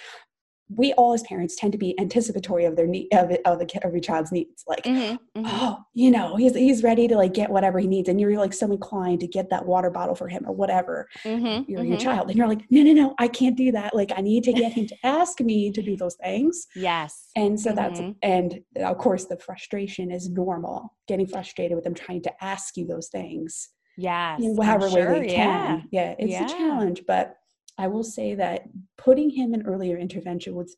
we 0.76 0.92
all 0.94 1.12
as 1.14 1.22
parents 1.22 1.56
tend 1.56 1.72
to 1.72 1.78
be 1.78 1.98
anticipatory 2.00 2.64
of 2.64 2.76
their 2.76 2.86
need 2.86 3.08
of, 3.12 3.30
of 3.44 3.58
the 3.58 3.66
your 3.90 4.00
child's 4.00 4.32
needs. 4.32 4.64
Like, 4.66 4.84
Mhm, 4.84 5.18
mhm. 5.36 5.44
oh, 5.46 5.78
you 5.94 6.10
know, 6.10 6.36
he's 6.36 6.54
he's 6.54 6.82
ready 6.82 7.08
to 7.08 7.16
like 7.16 7.34
get 7.34 7.50
whatever 7.50 7.78
he 7.78 7.86
needs, 7.86 8.08
and 8.08 8.20
you're 8.20 8.36
like 8.38 8.52
so 8.52 8.70
inclined 8.70 9.20
to 9.20 9.26
get 9.26 9.50
that 9.50 9.66
water 9.66 9.90
bottle 9.90 10.14
for 10.14 10.28
him 10.28 10.44
or 10.46 10.52
whatever 10.52 11.08
Mhm, 11.26 11.64
you're 11.68 11.84
your 11.84 11.96
mhm. 11.96 12.00
child 12.00 12.28
and 12.28 12.36
you're 12.38 12.48
like 12.48 12.62
no 12.70 12.82
no 12.82 12.92
no 12.92 13.14
i 13.18 13.28
can't 13.28 13.56
do 13.56 13.70
that 13.72 13.94
like 13.94 14.10
i 14.16 14.20
need 14.20 14.44
to 14.44 14.52
get 14.52 14.72
him 14.72 14.86
to 14.86 14.96
ask 15.04 15.40
me 15.40 15.70
to 15.72 15.82
do 15.82 15.96
those 15.96 16.16
things 16.16 16.66
Yes. 16.74 17.30
and 17.36 17.58
so 17.60 17.72
that's 17.72 18.00
Mhm. 18.00 18.16
and 18.22 18.60
of 18.76 18.98
course 18.98 19.26
the 19.26 19.36
frustration 19.38 20.10
is 20.10 20.28
normal 20.30 20.94
getting 21.08 21.26
frustrated 21.26 21.74
with 21.74 21.84
them 21.84 21.94
trying 21.94 22.22
to 22.22 22.44
ask 22.44 22.76
you 22.76 22.86
those 22.86 23.08
things 23.08 23.70
Yes. 23.96 24.40
in 24.42 24.50
I'm 24.52 24.56
whatever 24.56 24.90
way 24.90 25.02
sure, 25.02 25.14
they 25.20 25.26
yeah. 25.32 25.66
can 25.66 25.88
yeah 25.92 26.14
it's 26.18 26.32
Yeah. 26.32 26.44
a 26.44 26.48
challenge 26.48 27.02
but 27.06 27.36
i 27.78 27.86
will 27.86 28.04
say 28.04 28.34
that 28.34 28.68
putting 28.98 29.30
him 29.30 29.54
in 29.54 29.66
earlier 29.66 29.96
intervention 29.98 30.54
was 30.54 30.76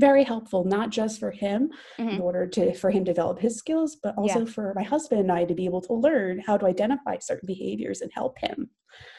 very 0.00 0.24
helpful 0.24 0.64
not 0.64 0.90
just 0.90 1.20
for 1.20 1.30
him 1.30 1.70
in 1.98 2.06
Mhm. 2.18 2.20
order 2.20 2.46
to 2.46 2.74
for 2.74 2.90
him 2.90 3.04
develop 3.04 3.38
his 3.38 3.56
skills 3.56 3.96
but 4.02 4.16
also 4.16 4.40
Yeah. 4.40 4.44
for 4.46 4.72
my 4.74 4.82
husband 4.82 5.20
and 5.20 5.32
i 5.32 5.44
to 5.44 5.54
be 5.54 5.64
able 5.66 5.80
to 5.82 5.92
learn 5.94 6.40
how 6.40 6.56
to 6.56 6.66
identify 6.66 7.18
certain 7.18 7.46
behaviors 7.46 8.00
and 8.00 8.10
help 8.12 8.38
him 8.38 8.70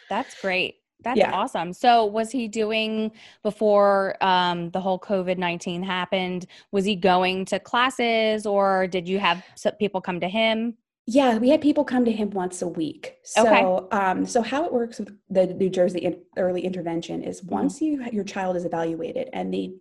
That's 0.10 0.40
great. 0.40 0.76
That's 1.04 1.18
Yeah. 1.18 1.32
awesome. 1.34 1.74
So, 1.74 2.06
was 2.06 2.32
he 2.32 2.48
doing 2.48 3.12
before 3.44 4.16
um, 4.24 4.70
the 4.70 4.80
whole 4.80 5.00
COVID 5.00 5.38
19 5.38 5.84
happened? 5.84 6.46
Was 6.72 6.86
he 6.86 6.96
going 6.96 7.44
to 7.46 7.60
classes 7.60 8.46
or 8.46 8.88
did 8.88 9.08
you 9.08 9.20
have 9.20 9.44
people 9.80 10.00
come 10.00 10.20
to 10.22 10.28
him? 10.30 10.78
Yeah, 11.08 11.38
we 11.38 11.50
had 11.50 11.62
people 11.62 11.84
come 11.84 12.04
to 12.06 12.12
him 12.12 12.32
once 12.32 12.62
a 12.64 12.68
week. 12.68 13.16
Okay. 13.38 13.62
So, 13.62 13.88
um, 13.92 14.26
so 14.26 14.42
how 14.42 14.66
it 14.66 14.74
works 14.74 14.98
with 15.00 15.10
the 15.30 15.48
New 15.48 15.70
Jersey 15.70 16.00
in- 16.00 16.22
early 16.38 16.62
intervention 16.66 17.24
is 17.24 17.42
Mm-hmm. 17.42 17.54
once 17.54 17.82
you 17.82 18.04
your 18.12 18.24
child 18.24 18.56
is 18.56 18.66
evaluated 18.66 19.30
and 19.32 19.54
they, 19.54 19.74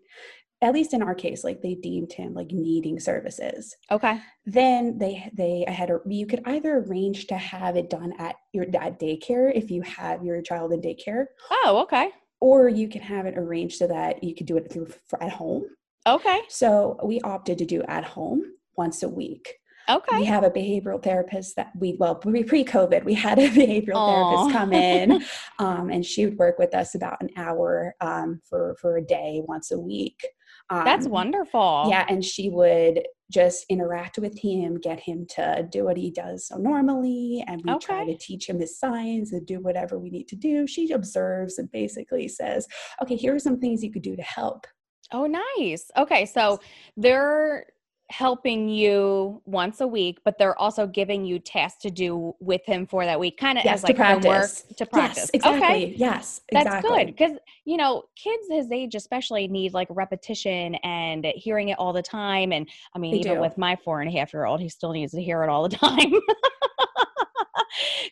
at 0.60 0.74
least 0.74 0.92
in 0.92 1.02
our 1.02 1.14
case, 1.14 1.42
like 1.42 1.62
they 1.62 1.74
deemed 1.76 2.12
him 2.12 2.34
like 2.34 2.50
needing 2.50 3.00
services, 3.00 3.74
Okay. 3.90 4.20
then 4.44 4.98
they 4.98 5.30
they 5.34 5.64
had 5.66 5.90
a, 5.90 5.98
you 6.06 6.26
could 6.26 6.42
either 6.46 6.78
arrange 6.78 7.26
to 7.28 7.36
have 7.36 7.76
it 7.76 7.88
done 7.88 8.12
at 8.18 8.36
your 8.52 8.64
at 8.78 9.00
daycare 9.00 9.50
if 9.54 9.70
you 9.70 9.80
have 9.82 10.22
your 10.24 10.42
child 10.42 10.72
in 10.72 10.80
daycare, 10.82 11.24
Oh, 11.50 11.80
okay. 11.84 12.10
or 12.40 12.68
you 12.68 12.86
can 12.88 13.00
have 13.00 13.24
it 13.24 13.38
arranged 13.38 13.76
so 13.78 13.86
that 13.86 14.22
you 14.22 14.34
could 14.34 14.46
do 14.46 14.58
it 14.58 14.70
through 14.70 14.88
for 15.08 15.22
at 15.22 15.32
home. 15.32 15.64
Okay. 16.06 16.40
So 16.48 16.98
we 17.02 17.20
opted 17.22 17.56
to 17.58 17.64
do 17.64 17.82
at 17.88 18.04
home 18.04 18.42
once 18.76 19.02
a 19.02 19.08
week. 19.08 19.54
Okay. 19.88 20.18
We 20.18 20.24
have 20.24 20.44
a 20.44 20.50
behavioral 20.50 21.02
therapist 21.02 21.56
that 21.56 21.72
we, 21.78 21.96
well, 21.98 22.14
pre 22.14 22.42
COVID, 22.42 23.04
we 23.04 23.14
had 23.14 23.38
a 23.38 23.48
behavioral 23.50 23.94
Aw. 23.96 24.46
therapist 24.46 24.56
come 24.56 24.72
in 24.72 25.24
um, 25.58 25.90
and 25.90 26.04
she 26.04 26.24
would 26.24 26.38
work 26.38 26.58
with 26.58 26.74
us 26.74 26.94
about 26.94 27.20
an 27.20 27.30
hour 27.36 27.94
um, 28.00 28.40
for, 28.48 28.76
for 28.80 28.96
a 28.96 29.02
day 29.02 29.42
once 29.46 29.70
a 29.70 29.78
week. 29.78 30.24
Um, 30.70 30.84
That's 30.84 31.06
wonderful. 31.06 31.86
Yeah. 31.88 32.06
And 32.08 32.24
she 32.24 32.48
would 32.48 33.02
just 33.30 33.66
interact 33.68 34.18
with 34.18 34.38
him, 34.38 34.78
get 34.78 35.00
him 35.00 35.26
to 35.26 35.66
do 35.70 35.84
what 35.84 35.96
he 35.96 36.10
does 36.10 36.46
so 36.46 36.56
normally. 36.56 37.44
And 37.46 37.62
we 37.64 37.78
try 37.78 38.04
to 38.04 38.16
teach 38.16 38.48
him 38.48 38.60
his 38.60 38.78
signs 38.78 39.32
and 39.32 39.46
do 39.46 39.60
whatever 39.60 39.98
we 39.98 40.10
need 40.10 40.28
to 40.28 40.36
do. 40.36 40.66
She 40.66 40.90
observes 40.92 41.58
and 41.58 41.70
basically 41.72 42.28
says, 42.28 42.66
okay, 43.02 43.16
here 43.16 43.34
are 43.34 43.40
some 43.40 43.58
things 43.58 43.82
you 43.82 43.92
could 43.92 44.02
do 44.02 44.16
to 44.16 44.22
help. 44.22 44.66
Oh, 45.12 45.26
nice. 45.26 45.90
Okay. 45.96 46.26
So, 46.26 46.60
they're 46.96 47.66
helping 48.10 48.68
you 48.68 49.40
once 49.46 49.80
a 49.80 49.86
week, 49.86 50.18
but 50.24 50.36
they're 50.38 50.58
also 50.58 50.86
giving 50.86 51.24
you 51.24 51.38
tasks 51.38 51.80
to 51.82 51.90
do 51.90 52.34
with 52.38 52.60
him 52.66 52.86
for 52.86 53.04
that 53.04 53.18
week, 53.18 53.36
kind 53.38 53.58
of 53.58 53.64
Yes, 53.64 53.78
as 53.78 53.84
like 53.84 53.96
homework 53.96 54.22
practice. 54.22 54.64
to 54.76 54.86
practice. 54.86 55.18
Yes, 55.22 55.30
exactly. 55.32 55.62
Okay. 55.84 55.94
Yes, 55.96 56.40
That's 56.52 56.82
good 56.86 57.06
because 57.06 57.32
you 57.64 57.76
know 57.78 58.04
kids 58.14 58.44
his 58.50 58.70
age 58.70 58.94
especially 58.94 59.48
need 59.48 59.72
like 59.72 59.88
repetition 59.90 60.74
and 60.76 61.24
hearing 61.34 61.70
it 61.70 61.78
all 61.78 61.92
the 61.94 62.02
time. 62.02 62.52
And 62.52 62.68
I 62.94 62.98
mean, 62.98 63.12
They 63.12 63.20
even 63.20 63.36
do. 63.36 63.40
with 63.40 63.56
my 63.56 63.76
four 63.84 64.00
and 64.02 64.08
a 64.14 64.16
half 64.18 64.32
year 64.34 64.44
old, 64.44 64.60
he 64.60 64.68
still 64.68 64.92
needs 64.92 65.12
to 65.12 65.22
hear 65.22 65.42
it 65.42 65.48
all 65.48 65.66
the 65.68 65.76
time. 65.76 66.12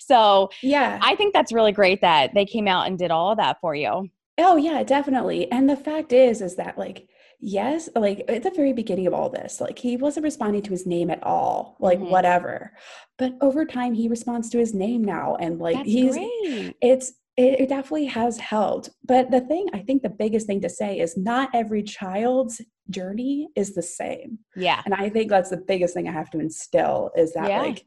so 0.01 0.51
Yeah. 0.63 0.99
I 1.03 1.15
think 1.17 1.33
that's 1.33 1.53
really 1.53 1.73
great 1.73 2.01
that 2.01 2.35
they 2.35 2.45
came 2.45 2.67
out 2.67 2.87
and 2.87 2.99
did 2.99 3.11
all 3.11 3.31
of 3.33 3.39
that 3.39 3.61
for 3.61 3.75
you. 3.75 4.09
Oh 4.39 4.57
yeah, 4.57 4.83
definitely. 4.83 5.51
And 5.53 5.69
the 5.69 5.77
fact 5.77 6.13
is 6.13 6.41
is 6.41 6.57
that 6.57 6.79
like 6.79 7.09
yes, 7.43 7.89
like 7.95 8.25
at 8.29 8.43
the 8.45 8.51
very 8.51 8.73
beginning 8.73 9.07
of 9.07 9.13
all 9.13 9.29
this, 9.29 9.61
like 9.61 9.79
he 9.79 9.97
wasn't 9.99 10.25
responding 10.25 10.63
to 10.63 10.71
his 10.71 10.87
name 10.87 11.11
at 11.11 11.23
all, 11.23 11.77
like 11.81 11.99
Mhm. 11.99 12.09
whatever. 12.11 12.73
But 13.19 13.35
over 13.43 13.67
time, 13.67 13.93
he 13.93 14.09
responds 14.09 14.49
to 14.51 14.59
his 14.59 14.73
name 14.73 15.03
now, 15.05 15.35
and 15.37 15.59
like 15.59 15.77
That's 15.77 15.91
he's 15.91 16.15
great. 16.15 16.75
it's 16.81 17.13
it, 17.39 17.61
it 17.61 17.69
definitely 17.71 18.05
has 18.05 18.39
helped. 18.39 18.91
But 19.05 19.31
the 19.31 19.41
thing 19.41 19.67
I 19.73 19.79
think 19.79 20.03
the 20.03 20.11
biggest 20.11 20.47
thing 20.47 20.61
to 20.61 20.69
say 20.69 20.99
is 21.01 21.17
not 21.17 21.49
every 21.55 21.83
child's 21.83 22.61
journey 22.91 23.49
is 23.57 23.75
the 23.75 23.81
same. 23.83 24.39
Yeah. 24.55 24.83
And 24.85 24.93
I 24.93 25.09
think 25.09 25.31
that's 25.31 25.49
the 25.49 25.57
biggest 25.57 25.95
thing 25.95 26.07
I 26.07 26.13
have 26.13 26.29
to 26.33 26.39
instill 26.41 27.11
is 27.17 27.33
that 27.33 27.49
Yeah. 27.49 27.63
like, 27.63 27.87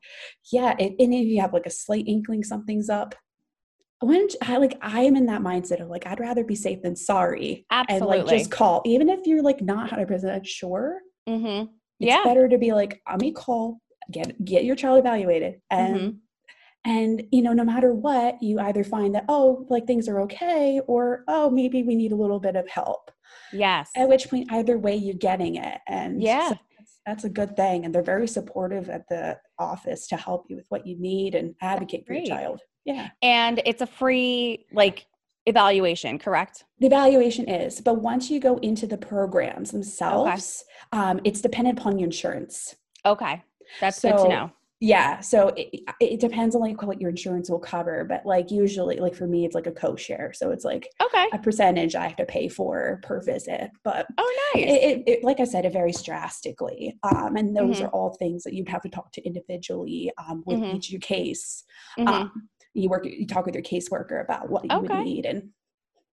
yeah, 0.52 0.74
it, 0.80 0.96
and 1.00 1.14
if 1.14 1.28
you 1.28 1.42
have 1.42 1.54
like 1.54 1.68
a 1.68 1.70
slight 1.70 2.06
inkling 2.08 2.44
something's 2.44 2.90
up, 2.90 3.14
when 4.02 4.28
I 4.42 4.58
like 4.58 4.78
I 4.82 5.02
am 5.02 5.16
in 5.16 5.25
that 5.28 5.42
mindset 5.42 5.82
of 5.82 5.90
like 5.90 6.06
I'd 6.06 6.20
rather 6.20 6.44
be 6.44 6.56
safe 6.56 6.82
than 6.82 6.96
sorry. 6.96 7.66
And 7.72 8.06
like 8.06 8.28
just 8.28 8.52
call. 8.52 8.82
Even 8.86 9.10
if 9.10 9.25
you're 9.25 9.42
like 9.44 9.62
not 9.62 9.90
100% 9.90 10.46
sure, 10.46 11.00
Mm-hmm. 11.28 11.72
it's 12.00 12.12
Yeah. 12.12 12.24
better 12.24 12.48
to 12.48 12.58
be 12.58 12.72
like, 12.74 13.02
I'm 13.08 13.18
gonna 13.18 13.32
call, 13.32 13.80
get 14.12 14.44
get 14.46 14.64
your 14.66 14.75
child 14.75 15.00
evaluated. 15.00 15.62
And 15.72 15.96
Mhm. 15.96 16.18
and 16.86 17.24
you 17.32 17.42
know, 17.42 17.54
no 17.54 17.64
matter 17.64 17.94
what, 17.94 18.42
you 18.44 18.60
either 18.60 18.84
find 18.84 19.16
that, 19.16 19.25
oh, 19.30 19.66
like 19.70 19.88
things 19.88 20.08
are 20.08 20.20
okay, 20.22 20.82
or 20.88 21.24
oh, 21.28 21.50
maybe 21.50 21.82
we 21.84 21.96
need 21.96 22.12
a 22.12 22.16
little 22.16 22.40
bit 22.40 22.56
of 22.56 22.68
help. 22.70 23.10
Yes. 23.54 23.90
At 23.96 24.08
which 24.10 24.30
point, 24.30 24.52
either 24.52 24.78
way, 24.78 24.96
you're 24.96 25.16
getting 25.16 25.56
it. 25.56 25.80
And 25.88 26.22
Yeah. 26.22 26.50
that's, 26.50 26.62
that's 27.06 27.24
a 27.24 27.30
good 27.30 27.56
thing. 27.56 27.86
And 27.86 27.94
they're 27.94 28.02
very 28.02 28.28
supportive 28.28 28.90
at 28.90 29.08
the 29.10 29.38
office 29.60 30.08
to 30.08 30.18
help 30.18 30.46
you 30.50 30.56
with 30.56 30.66
what 30.70 30.86
you 30.88 30.98
need 31.00 31.36
and 31.36 31.56
advocate 31.62 32.06
for 32.06 32.14
your 32.14 32.26
child. 32.26 32.62
Yeah. 32.84 33.10
And 33.22 33.62
it's 33.66 33.82
a 33.82 33.88
free 33.88 34.66
like 34.72 35.06
evaluation, 35.46 36.18
correct? 36.18 36.64
The 36.80 36.88
evaluation 36.88 37.50
is, 37.50 37.80
but 37.82 38.02
once 38.02 38.30
you 38.30 38.40
go 38.40 38.58
into 38.58 38.88
the 38.88 38.98
programs 38.98 39.72
themselves, 39.72 40.64
um, 40.92 41.20
it's 41.24 41.42
dependent 41.42 41.80
upon 41.80 42.00
your 42.00 42.08
insurance. 42.08 42.76
Okay. 43.06 43.44
That's 43.80 44.00
good 44.00 44.18
to 44.18 44.28
know. 44.28 44.52
Yeah, 44.82 45.22
so 45.22 45.50
it, 45.55 45.82
it 46.01 46.20
depends 46.20 46.53
on 46.55 46.62
like 46.62 46.82
what 46.84 47.00
your 47.00 47.10
insurance 47.10 47.50
will 47.50 47.60
cover, 47.60 48.03
but 48.03 48.25
like 48.25 48.51
usually, 48.51 48.98
like 48.98 49.15
for 49.15 49.25
me, 49.25 49.46
it's 49.46 49.55
like 49.55 49.67
a 49.67 49.72
co-share, 49.72 50.34
so 50.34 50.51
it's 50.51 50.65
like 50.65 50.89
Okay. 51.01 51.27
a 51.32 51.39
percentage 51.39 51.96
I 51.96 52.08
have 52.08 52.17
to 52.17 52.25
pay 52.25 52.50
for 52.50 53.00
per 53.01 53.22
visit. 53.22 53.72
But 53.84 54.08
Oh, 54.17 54.38
it, 54.53 54.67
nice. 54.67 54.77
it, 54.98 55.03
it- 55.08 55.24
like 55.24 55.39
I 55.39 55.46
said, 55.46 55.65
it 55.65 55.72
varies 55.74 56.01
drastically, 56.03 56.98
um, 57.03 57.38
and 57.38 57.55
those 57.55 57.79
Mhm. 57.79 57.82
are 57.82 57.89
all 57.89 58.15
things 58.20 58.44
that 58.44 58.53
you'd 58.53 58.70
have 58.70 58.82
to 58.82 58.89
talk 58.89 59.12
to 59.13 59.24
individually 59.25 60.12
um, 60.17 60.44
with 60.46 60.60
Mhm. 60.60 60.65
each 60.70 60.94
case. 61.01 61.63
Mhm. 61.98 62.32
Um, 62.34 62.50
you 62.74 62.89
work, 62.89 63.05
you 63.05 63.25
talk 63.25 63.46
with 63.46 63.55
your 63.55 63.63
caseworker 63.63 64.22
about 64.22 64.50
what 64.50 64.65
you 64.65 64.72
Okay. 64.72 64.82
would 64.82 64.94
need, 64.94 65.25
and 65.25 65.51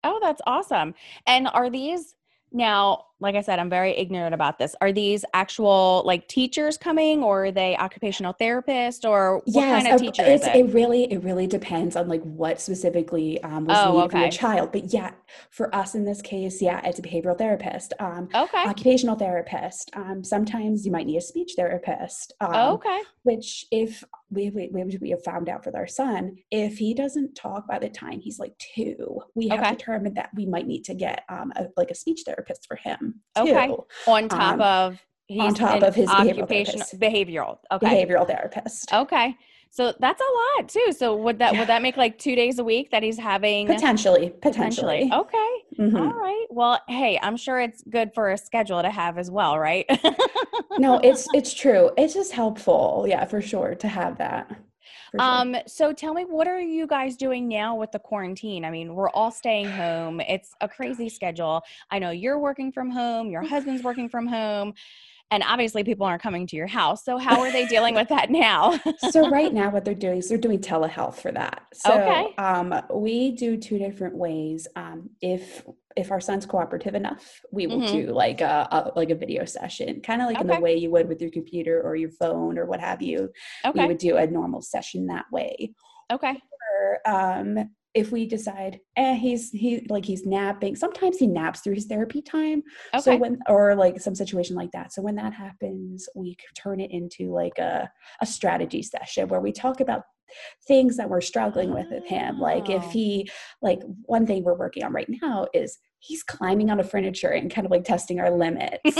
Oh, 0.04 0.18
that's 0.22 0.42
awesome. 0.46 0.94
And 1.26 1.48
are 1.48 1.70
these 1.70 2.14
now, 2.52 3.06
like 3.22 3.36
I 3.36 3.40
said, 3.40 3.58
I'm 3.60 3.70
very 3.70 3.92
ignorant 3.96 4.34
about 4.34 4.58
this. 4.58 4.74
Are 4.80 4.92
these 4.92 5.24
actual 5.32 6.02
like 6.04 6.26
teachers 6.28 6.76
coming 6.76 7.22
or 7.22 7.46
are 7.46 7.50
they 7.52 7.76
occupational 7.76 8.34
therapists 8.34 9.08
or 9.08 9.36
what 9.46 9.54
Yes, 9.54 9.84
kind 9.84 9.94
of 9.94 10.00
teacher 10.00 10.22
it's 10.24 10.46
it? 10.46 10.56
it 10.56 10.74
really 10.74 11.04
it 11.12 11.22
really 11.22 11.46
depends 11.46 11.94
on 11.94 12.08
like 12.08 12.22
what 12.22 12.60
specifically 12.60 13.40
um, 13.44 13.64
was 13.64 13.78
Oh, 13.78 13.94
needed 13.94 14.10
for 14.10 14.18
your 14.18 14.30
child. 14.30 14.72
But 14.72 14.92
yeah, 14.92 15.12
for 15.50 15.74
us 15.74 15.94
in 15.94 16.04
this 16.04 16.20
case, 16.20 16.60
yeah, 16.60 16.80
it's 16.84 16.98
a 16.98 17.02
behavioral 17.02 17.38
therapist, 17.38 17.94
um, 18.00 18.28
Okay. 18.34 18.64
occupational 18.64 19.16
therapist. 19.16 19.90
Um, 19.94 20.24
sometimes 20.24 20.84
you 20.84 20.90
might 20.92 21.06
need 21.06 21.16
a 21.18 21.20
speech 21.20 21.52
therapist. 21.56 22.32
Um, 22.40 22.74
okay. 22.74 23.00
Which 23.22 23.66
if 23.70 24.02
we 24.30 24.50
we 24.50 24.68
we 24.72 24.98
we 25.00 25.10
have 25.10 25.22
found 25.22 25.48
out 25.48 25.64
with 25.64 25.76
our 25.76 25.86
son, 25.86 26.36
if 26.50 26.78
he 26.78 26.92
doesn't 26.92 27.36
talk 27.36 27.68
by 27.68 27.78
the 27.78 27.88
time 27.88 28.18
he's 28.20 28.40
like 28.40 28.54
two, 28.74 29.22
we 29.36 29.48
have 29.48 29.60
Okay. 29.60 29.70
determined 29.76 30.16
that 30.16 30.30
we 30.34 30.44
might 30.46 30.66
need 30.66 30.84
to 30.86 30.94
get 30.94 31.22
um 31.28 31.52
a, 31.54 31.66
like 31.76 31.90
a 31.90 31.94
speech 31.94 32.22
therapist 32.26 32.66
for 32.66 32.76
him 32.76 33.11
too. 33.36 33.42
Okay. 33.42 33.74
On 34.06 34.28
top 34.28 34.54
um, 34.54 34.60
of 34.60 35.00
he's 35.26 35.54
top 35.54 35.82
of 35.82 35.94
his 35.94 36.08
occupational 36.10 36.86
therapist. 36.86 37.00
behavioral. 37.00 37.58
Okay. 37.70 38.04
Behavioral 38.06 38.26
therapist. 38.26 38.92
Okay. 38.92 39.36
So 39.70 39.94
that's 40.00 40.20
a 40.20 40.60
lot 40.60 40.68
too. 40.68 40.92
So 40.92 41.16
would 41.16 41.38
that 41.38 41.54
Yeah. 41.54 41.60
would 41.60 41.68
that 41.68 41.80
make 41.80 41.96
like 41.96 42.18
two 42.18 42.36
days 42.36 42.58
a 42.58 42.64
week 42.64 42.90
that 42.90 43.02
he's 43.02 43.18
having 43.18 43.66
Potentially, 43.66 44.28
potentially? 44.42 45.08
potentially. 45.08 45.12
Okay. 45.12 45.50
Mhm. 45.78 45.98
All 45.98 46.12
right. 46.20 46.46
Well, 46.50 46.78
hey, 46.88 47.18
I'm 47.22 47.38
sure 47.38 47.58
it's 47.58 47.82
good 47.88 48.12
for 48.14 48.30
a 48.32 48.36
schedule 48.36 48.82
to 48.82 48.90
have 48.90 49.16
as 49.16 49.30
well, 49.30 49.58
right? 49.58 49.86
no 50.78 50.98
it's 51.00 51.26
it's 51.34 51.52
true 51.52 51.90
it's 51.98 52.14
just 52.14 52.32
helpful 52.32 53.04
yeah 53.06 53.26
for 53.26 53.42
sure 53.42 53.74
to 53.74 53.86
have 53.88 54.16
that 54.16 54.50
sure. 55.20 55.26
Um, 55.26 55.56
so 55.66 55.92
tell 55.92 56.14
me, 56.14 56.24
what 56.24 56.48
are 56.48 56.60
you 56.60 56.86
guys 56.86 57.16
doing 57.16 57.48
now 57.48 57.76
with 57.76 57.92
the 57.92 57.98
quarantine? 57.98 58.64
I 58.64 58.70
mean, 58.70 58.94
we're 58.94 59.10
all 59.10 59.30
staying 59.30 59.68
home. 59.68 60.20
It's 60.20 60.54
a 60.60 60.68
crazy 60.68 61.08
schedule. 61.08 61.62
I 61.90 61.98
know 61.98 62.10
you're 62.10 62.38
working 62.38 62.72
from 62.72 62.90
home, 62.90 63.30
your 63.30 63.42
husband's 63.46 63.82
working 63.82 64.08
from 64.08 64.26
home, 64.26 64.74
and 65.30 65.42
obviously 65.46 65.82
people 65.82 66.06
aren't 66.06 66.22
coming 66.22 66.46
to 66.46 66.56
your 66.56 66.66
house. 66.66 67.04
So 67.04 67.16
how 67.18 67.40
are 67.40 67.50
they 67.50 67.66
dealing 67.66 67.94
with 67.94 68.08
that 68.08 68.30
now? 68.30 68.78
so 68.98 69.26
right 69.28 69.52
now 69.54 69.70
what 69.70 69.84
they're 69.84 69.94
doing 69.94 70.18
is 70.18 70.28
they're 70.28 70.38
doing 70.38 70.58
telehealth 70.58 71.16
for 71.16 71.32
that 71.32 71.66
so 71.72 71.94
Okay. 71.94 72.34
um, 72.38 72.74
we 72.92 73.32
do 73.32 73.56
two 73.56 73.78
different 73.78 74.14
ways 74.14 74.66
um, 74.76 75.10
if 75.20 75.62
if 75.96 76.10
our 76.10 76.20
son's 76.20 76.46
cooperative 76.46 76.94
enough 76.94 77.40
we 77.52 77.66
will 77.66 77.80
Mhm. 77.80 77.90
do 77.90 78.06
like 78.12 78.40
a, 78.40 78.68
a 78.70 78.92
like 78.96 79.10
a 79.10 79.14
video 79.14 79.44
session 79.44 80.00
kind 80.00 80.22
of 80.22 80.28
like 80.28 80.40
in 80.40 80.46
the 80.46 80.54
way 80.60 80.76
you 80.76 80.90
would 80.90 81.08
with 81.08 81.20
your 81.20 81.30
computer 81.30 81.80
or 81.82 81.96
your 81.96 82.10
phone 82.10 82.58
or 82.58 82.66
what 82.66 82.80
have 82.80 83.02
you 83.02 83.30
Okay. 83.66 83.80
we 83.80 83.86
would 83.86 83.98
do 83.98 84.16
a 84.16 84.26
normal 84.26 84.62
session 84.62 85.06
that 85.06 85.26
way 85.32 85.74
Okay. 86.12 86.36
or 86.70 87.00
um 87.08 87.70
if 87.94 88.10
we 88.10 88.26
decide 88.26 88.80
eh 88.96 89.14
he's 89.14 89.50
he 89.50 89.86
like 89.90 90.04
he's 90.06 90.24
napping 90.24 90.74
sometimes 90.74 91.18
he 91.18 91.26
naps 91.26 91.60
through 91.60 91.74
his 91.74 91.84
therapy 91.86 92.22
time 92.22 92.62
Okay. 92.94 93.00
So 93.02 93.16
when 93.16 93.38
or 93.48 93.74
like 93.74 94.00
some 94.00 94.14
situation 94.14 94.56
like 94.56 94.70
that. 94.72 94.92
So 94.94 95.02
when 95.02 95.16
that 95.16 95.34
happens, 95.34 96.08
we 96.14 96.36
turn 96.56 96.80
it 96.80 96.90
into 96.90 97.32
like 97.32 97.58
a 97.58 97.90
a 98.22 98.26
strategy 98.26 98.82
session 98.82 99.28
where 99.28 99.40
we 99.42 99.52
talk 99.52 99.80
about 99.80 100.02
things 100.66 100.96
that 100.96 101.08
we're 101.10 101.20
struggling 101.20 101.72
with 101.72 101.86
with 101.90 102.06
him. 102.06 102.38
Like 102.38 102.68
if 102.70 102.82
Oh. 102.84 102.88
he 102.88 103.28
like 103.60 103.80
one 104.04 104.26
thing 104.26 104.44
we're 104.44 104.54
working 104.54 104.84
on 104.84 104.92
right 104.92 105.08
now 105.22 105.46
is 105.54 105.78
he's 106.00 106.22
climbing 106.24 106.70
on 106.70 106.80
a 106.80 106.84
furniture 106.84 107.28
and 107.28 107.48
kind 107.50 107.64
of 107.64 107.70
like 107.70 107.84
testing 107.84 108.18
our 108.18 108.30
limits. 108.30 108.78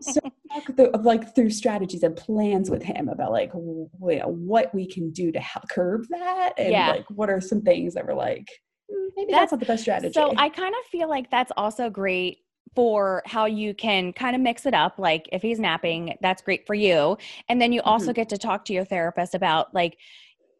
so 0.00 0.20
talk 0.52 0.76
through, 0.76 0.90
like 1.02 1.34
through 1.34 1.50
strategies 1.50 2.02
and 2.02 2.16
plans 2.16 2.70
with 2.70 2.82
him 2.82 3.08
about 3.08 3.30
like 3.32 3.52
w- 3.52 3.88
you 4.08 4.18
know, 4.18 4.28
what 4.28 4.74
we 4.74 4.86
can 4.86 5.10
do 5.12 5.30
to 5.32 5.40
help 5.40 5.68
curb 5.70 6.04
that 6.10 6.52
and 6.58 6.70
Yeah. 6.72 6.90
like 6.90 7.04
what 7.10 7.30
are 7.30 7.40
some 7.40 7.62
things 7.62 7.94
that 7.94 8.06
we're 8.06 8.14
like 8.14 8.46
"Hmm, 8.90 9.08
maybe 9.16 9.32
That's- 9.32 9.50
that's, 9.50 9.52
not 9.52 9.60
the 9.60 9.66
best 9.66 9.82
strategy. 9.82 10.12
So 10.14 10.32
I 10.36 10.48
kind 10.48 10.74
of 10.74 10.84
feel 10.90 11.08
like 11.08 11.30
that's 11.30 11.52
also 11.56 11.88
great 11.90 12.38
for 12.74 13.22
how 13.26 13.46
you 13.46 13.74
can 13.74 14.12
kind 14.12 14.34
of 14.34 14.42
mix 14.42 14.66
it 14.66 14.74
up. 14.74 14.98
Like 14.98 15.28
if 15.32 15.42
he's 15.42 15.58
napping, 15.58 16.16
that's 16.20 16.42
great 16.42 16.66
for 16.66 16.74
you. 16.74 17.18
And 17.48 17.60
then 17.60 17.72
you 17.72 17.82
also 17.82 18.06
mm-hmm. 18.06 18.14
get 18.14 18.28
to 18.30 18.38
talk 18.38 18.64
to 18.66 18.72
your 18.72 18.84
therapist 18.84 19.34
about 19.34 19.74
like 19.74 19.98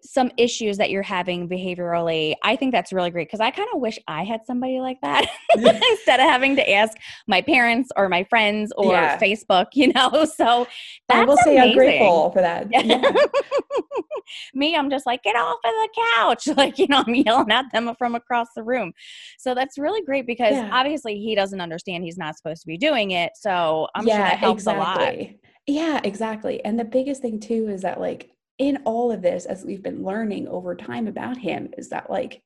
some 0.05 0.31
issues 0.37 0.79
that 0.79 0.91
you're 0.91 1.03
having 1.03 1.49
behaviorally. 1.49 2.35
I 2.43 2.57
think 2.57 2.73
that's 2.73 2.93
really 2.93 3.11
great 3.11 3.29
because 3.29 3.41
I 3.41 3.51
kind 3.51 3.69
of 3.73 3.81
wish 3.81 3.99
I 4.09 4.25
had 4.25 4.41
somebody 4.45 4.81
like 4.81 5.01
that 5.03 5.27
instead 5.57 6.19
of 6.21 6.29
having 6.29 6.57
to 6.57 6.71
ask 6.73 6.97
my 7.29 7.41
parents 7.41 7.91
or 7.97 8.09
my 8.09 8.25
friends 8.25 8.73
or 8.77 8.93
Yeah. 8.93 9.19
Facebook, 9.19 9.67
you 9.75 9.93
know? 9.93 10.27
So 10.37 10.67
I 11.09 11.25
will 11.25 11.37
say 11.39 11.59
I'm 11.59 11.73
grateful 11.75 12.31
for 12.33 12.41
that. 12.41 12.67
Yeah. 12.71 12.83
Yeah. 12.83 13.13
Me, 14.55 14.75
I'm 14.77 14.91
just 14.91 15.07
like, 15.07 15.23
get 15.23 15.37
off 15.37 15.59
of 15.65 15.71
the 15.71 15.89
couch. 16.17 16.49
Like, 16.57 16.79
you 16.79 16.87
know, 16.89 17.03
I'm 17.07 17.15
yelling 17.15 17.51
at 17.51 17.67
them 17.73 17.95
from 17.99 18.15
across 18.15 18.49
the 18.55 18.63
room. 18.63 18.93
So 19.39 19.55
that's 19.55 19.79
really 19.79 20.03
great 20.03 20.27
because 20.27 20.53
Yeah. 20.53 20.69
obviously 20.73 21.19
he 21.19 21.35
doesn't 21.35 21.61
understand 21.61 22.05
he's 22.05 22.19
not 22.19 22.37
supposed 22.37 22.63
to 22.63 22.67
be 22.67 22.77
doing 22.77 23.13
it. 23.13 23.33
So 23.37 23.89
I'm 23.95 24.05
sure 24.07 24.17
that 24.17 24.39
helps 24.39 24.67
a 24.67 24.75
lot. 24.75 24.97
exactly. 25.01 25.39
Yeah, 25.67 26.01
exactly. 26.05 26.65
And 26.65 26.79
the 26.79 26.85
biggest 26.85 27.23
thing 27.23 27.39
too 27.41 27.69
is 27.69 27.83
that 27.83 28.01
like 28.01 28.31
in 28.63 28.79
all 28.85 29.11
of 29.11 29.23
this, 29.23 29.45
as 29.45 29.65
we've 29.65 29.83
been 29.83 30.05
learning 30.05 30.47
over 30.47 30.75
time 30.77 31.09
about 31.09 31.37
him, 31.37 31.71
is 31.77 31.89
that 31.89 32.09
like 32.09 32.43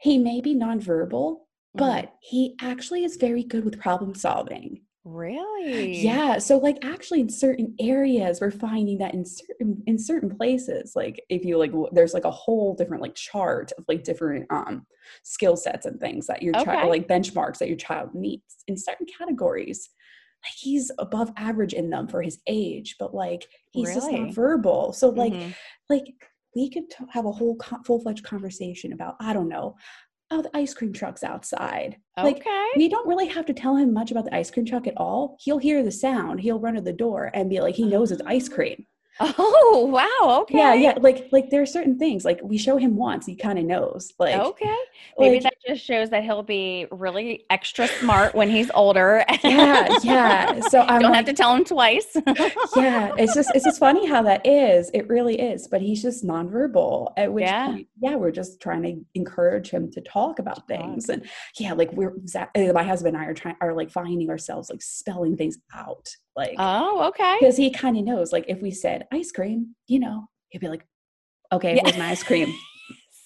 he 0.00 0.18
may 0.18 0.40
be 0.40 0.54
nonverbal, 0.54 1.36
Mhm. 1.76 1.78
but 1.78 2.14
he 2.20 2.56
actually 2.60 3.04
is 3.04 3.16
very 3.16 3.44
good 3.44 3.64
with 3.64 3.78
problem 3.78 4.14
solving. 4.14 4.82
really? 5.04 6.02
Yeah. 6.02 6.38
So 6.38 6.58
like 6.58 6.78
actually 6.84 7.20
in 7.20 7.28
certain 7.28 7.76
areas 7.78 8.40
we're 8.40 8.50
finding 8.50 8.98
that 8.98 9.14
in 9.14 9.24
certain 9.24 9.82
in 9.86 9.98
certain 9.98 10.36
places, 10.36 10.94
like 10.96 11.22
if 11.28 11.44
you 11.44 11.56
like 11.58 11.72
there's 11.92 12.12
like 12.12 12.24
a 12.24 12.30
whole 12.30 12.74
different 12.74 13.02
like 13.04 13.14
chart 13.14 13.70
of 13.78 13.84
like 13.86 14.02
different 14.02 14.46
um 14.50 14.84
skill 15.22 15.56
sets 15.56 15.86
and 15.86 16.00
things 16.00 16.26
that 16.26 16.42
your 16.42 16.54
Okay. 16.54 16.64
child 16.64 16.88
like 16.90 17.06
benchmarks 17.06 17.58
that 17.58 17.68
your 17.68 17.76
child 17.76 18.14
meets 18.16 18.64
in 18.66 18.76
certain 18.76 19.06
categories. 19.18 19.90
He's 20.58 20.90
above 20.98 21.32
average 21.36 21.72
in 21.74 21.90
them 21.90 22.08
for 22.08 22.22
his 22.22 22.38
age, 22.46 22.96
but 22.98 23.14
like 23.14 23.46
he's 23.72 23.92
just 23.94 24.10
not 24.10 24.34
verbal. 24.34 24.92
So 24.92 25.08
like 25.10 25.32
Mhm. 25.32 25.54
like 25.90 26.04
we 26.54 26.70
could 26.70 26.88
t- 26.90 27.04
have 27.10 27.26
a 27.26 27.32
whole 27.32 27.56
co- 27.56 27.82
full-fledged 27.84 28.24
conversation 28.24 28.92
about 28.92 29.16
I 29.20 29.32
don't 29.32 29.48
know, 29.48 29.76
oh 30.30 30.42
the 30.42 30.56
ice 30.56 30.72
cream 30.74 30.92
truck's 30.92 31.22
outside. 31.24 31.96
Like 32.24 32.42
we 32.76 32.88
don't 32.88 33.06
really 33.06 33.26
have 33.28 33.46
to 33.46 33.52
tell 33.54 33.76
him 33.76 33.92
much 33.92 34.10
about 34.10 34.24
the 34.24 34.34
ice 34.34 34.50
cream 34.50 34.64
truck 34.66 34.86
at 34.86 34.96
all. 34.96 35.36
He'll 35.40 35.58
hear 35.58 35.82
the 35.82 35.92
sound, 35.92 36.40
he'll 36.40 36.58
run 36.60 36.74
to 36.74 36.80
the 36.80 36.92
door 36.92 37.30
and 37.34 37.50
be 37.50 37.60
like, 37.60 37.74
he 37.74 37.84
knows 37.84 38.10
it's 38.10 38.22
ice 38.26 38.48
Ah. 38.50 38.54
cream. 38.54 38.86
Oh 39.20 39.86
wow! 40.20 40.40
Okay. 40.42 40.58
Yeah, 40.58 40.74
yeah. 40.74 40.94
Like 41.00 41.28
like 41.32 41.48
there 41.50 41.62
are 41.62 41.66
certain 41.66 41.98
things 41.98 42.22
like 42.24 42.38
we 42.42 42.58
show 42.58 42.76
him 42.76 42.96
once, 42.96 43.24
he 43.24 43.34
kind 43.34 43.58
of 43.58 43.64
knows. 43.64 44.12
Like 44.18 44.34
okay, 44.38 44.76
maybe 45.18 45.36
like- 45.36 45.42
that 45.44 45.54
just 45.66 45.84
shows 45.84 46.10
that 46.10 46.24
he'll 46.24 46.42
be 46.42 46.86
really 46.90 47.44
extra 47.50 47.86
smart 47.86 48.34
when 48.34 48.48
he's 48.50 48.70
older. 48.74 49.24
yeah, 49.44 49.98
yeah. 50.02 50.60
So 50.68 50.80
I'm 50.80 51.00
Don't 51.00 51.10
like, 51.12 51.16
have 51.16 51.24
to 51.26 51.32
tell 51.32 51.54
him 51.54 51.64
twice. 51.64 52.16
yeah, 52.76 53.12
it's 53.18 53.34
just 53.34 53.50
it's 53.54 53.64
just 53.64 53.78
funny 53.78 54.06
how 54.06 54.22
that 54.22 54.46
is. 54.46 54.90
It 54.94 55.08
really 55.08 55.40
is. 55.40 55.68
But 55.68 55.80
he's 55.82 56.02
just 56.02 56.24
nonverbal. 56.24 57.12
At 57.16 57.32
which 57.32 57.44
Yeah. 57.44 57.66
point, 57.66 57.88
yeah, 58.00 58.16
we're 58.16 58.30
just 58.30 58.60
trying 58.60 58.82
to 58.82 59.04
encourage 59.14 59.70
him 59.70 59.90
to 59.92 60.00
talk 60.00 60.38
about 60.38 60.66
things. 60.68 61.08
And 61.08 61.24
yeah, 61.58 61.72
like 61.72 61.92
we're 61.92 62.14
uh, 62.34 62.72
my 62.72 62.82
husband 62.82 63.16
and 63.16 63.24
I 63.24 63.28
are 63.28 63.34
trying 63.34 63.56
are 63.60 63.74
like 63.74 63.90
finding 63.90 64.30
ourselves 64.30 64.70
like 64.70 64.82
spelling 64.82 65.36
things 65.36 65.58
out, 65.74 66.08
like 66.34 66.54
oh, 66.58 67.08
okay. 67.08 67.36
because 67.40 67.56
he 67.56 67.70
kind 67.70 67.96
of 67.96 68.04
knows. 68.04 68.32
Like 68.32 68.44
if 68.48 68.60
we 68.60 68.70
said 68.70 69.06
ice 69.12 69.32
cream, 69.32 69.74
you 69.86 70.00
know, 70.00 70.26
he'd 70.50 70.60
be 70.60 70.68
like, 70.68 70.86
"Okay, 71.52 71.76
Yeah. 71.76 71.82
where's 71.84 71.98
my 71.98 72.10
ice 72.10 72.22
cream?" 72.22 72.52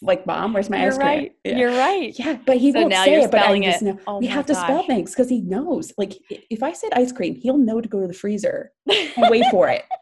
like, 0.02 0.26
"Mom, 0.26 0.52
where's 0.52 0.70
my 0.70 0.78
You're 0.78 0.88
ice 0.92 0.96
cream?" 0.96 1.06
right. 1.08 1.32
Yeah. 1.44 1.56
You're 1.58 1.76
right. 1.76 2.18
Yeah, 2.18 2.38
but 2.46 2.56
he 2.56 2.72
So 2.72 2.78
won't 2.80 2.90
now 2.90 3.04
say 3.04 3.22
it. 3.22 3.30
But 3.30 3.40
I 3.40 3.42
spelling 3.42 3.62
just 3.64 3.82
it. 3.82 3.84
know 3.86 3.98
Oh 4.06 4.18
we 4.18 4.26
have 4.26 4.46
to 4.46 4.54
spell 4.54 4.82
things 4.84 5.12
because 5.12 5.28
he 5.28 5.40
knows. 5.42 5.92
Like 5.98 6.14
if 6.28 6.62
I 6.62 6.72
said 6.72 6.92
ice 6.94 7.12
cream, 7.12 7.34
he'll 7.34 7.58
know 7.58 7.80
to 7.80 7.88
go 7.88 8.00
to 8.00 8.06
the 8.06 8.14
freezer 8.14 8.72
and 8.88 9.30
wait 9.30 9.44
for 9.50 9.68
it. 9.68 9.84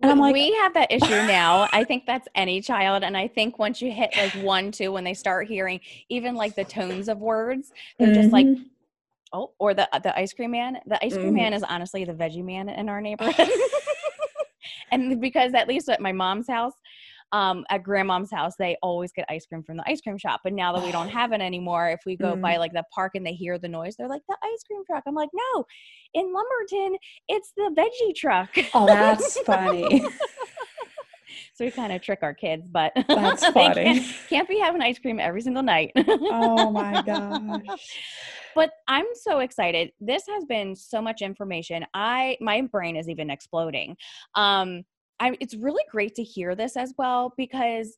And 0.00 0.12
I'm 0.12 0.20
like- 0.20 0.32
we 0.32 0.52
have 0.54 0.74
that 0.74 0.92
issue 0.92 1.08
now. 1.26 1.68
I 1.72 1.82
think 1.82 2.06
that's 2.06 2.28
any 2.36 2.60
child. 2.60 3.02
And 3.02 3.16
I 3.16 3.26
think 3.26 3.58
once 3.58 3.82
you 3.82 3.90
hit 3.90 4.10
like 4.16 4.32
one, 4.34 4.70
two, 4.70 4.92
when 4.92 5.02
they 5.02 5.12
start 5.12 5.48
hearing 5.48 5.80
even 6.08 6.36
like 6.36 6.54
the 6.54 6.64
tones 6.64 7.08
of 7.08 7.18
words, 7.18 7.72
they're 7.98 8.14
just 8.14 8.30
like, 8.30 8.46
Mhm. 8.46 8.66
oh, 9.32 9.50
or 9.58 9.74
the 9.74 9.88
the 10.04 10.16
ice 10.16 10.32
cream 10.32 10.52
man. 10.52 10.78
The 10.86 11.04
ice 11.04 11.14
cream 11.14 11.30
Mhm. 11.32 11.42
man 11.42 11.52
is 11.52 11.64
honestly 11.64 12.04
the 12.04 12.12
veggie 12.12 12.44
man 12.44 12.68
in 12.68 12.88
our 12.88 13.00
neighborhood. 13.00 13.50
and 14.92 15.20
because 15.20 15.52
at 15.54 15.66
least 15.66 15.88
at 15.88 16.00
my 16.00 16.12
mom's 16.12 16.46
house, 16.48 16.74
um, 17.32 17.64
at 17.70 17.82
grandmom's 17.82 18.30
house, 18.30 18.54
they 18.58 18.76
always 18.82 19.12
get 19.12 19.26
ice 19.28 19.44
cream 19.46 19.62
from 19.62 19.76
the 19.76 19.84
ice 19.86 20.00
cream 20.00 20.16
shop. 20.18 20.40
But 20.44 20.52
now 20.54 20.72
that 20.72 20.84
we 20.84 20.90
don't 20.92 21.08
have 21.20 21.32
it 21.32 21.40
anymore, 21.40 21.90
if 21.90 22.00
we 22.06 22.16
go 22.16 22.34
by 22.36 22.54
Mm. 22.54 22.58
like 22.58 22.72
the 22.72 22.84
park 22.92 23.12
and 23.14 23.26
they 23.26 23.34
hear 23.34 23.58
the 23.58 23.68
noise, 23.68 23.96
they're 23.96 24.08
like, 24.08 24.22
the 24.28 24.36
ice 24.42 24.62
cream 24.66 24.82
truck. 24.86 25.02
I'm 25.06 25.14
like, 25.14 25.30
no, 25.34 25.64
in 26.14 26.32
Lumberton, 26.32 26.96
it's 27.28 27.52
the 27.56 27.70
veggie 27.76 28.14
truck. 28.14 28.50
oh, 28.74 28.86
that's 28.86 29.38
funny. 29.40 30.02
So 31.54 31.64
we 31.64 31.70
kind 31.72 31.92
of 31.92 32.00
trick 32.00 32.20
our 32.22 32.32
kids, 32.34 32.68
but 32.68 32.92
That's 33.08 33.44
funny. 33.50 33.74
Can't, 33.84 34.06
can't 34.28 34.48
be 34.48 34.58
having 34.60 34.80
ice 34.80 34.98
cream 34.98 35.18
every 35.20 35.40
single 35.42 35.62
night. 35.62 35.90
oh 35.96 36.70
my 36.70 37.02
gosh. 37.06 37.98
But 38.54 38.70
I'm 38.86 39.04
so 39.14 39.40
excited. 39.40 39.90
This 40.00 40.22
has 40.28 40.44
been 40.44 40.74
so 40.76 41.02
much 41.02 41.20
information. 41.20 41.84
I 41.94 42.36
my 42.40 42.62
brain 42.62 42.96
is 42.96 43.08
even 43.08 43.28
exploding. 43.28 43.96
Um, 44.36 44.84
I 45.20 45.36
it's 45.40 45.54
really 45.54 45.84
great 45.90 46.14
to 46.16 46.22
hear 46.22 46.54
this 46.54 46.76
as 46.76 46.94
well 46.98 47.34
because 47.36 47.96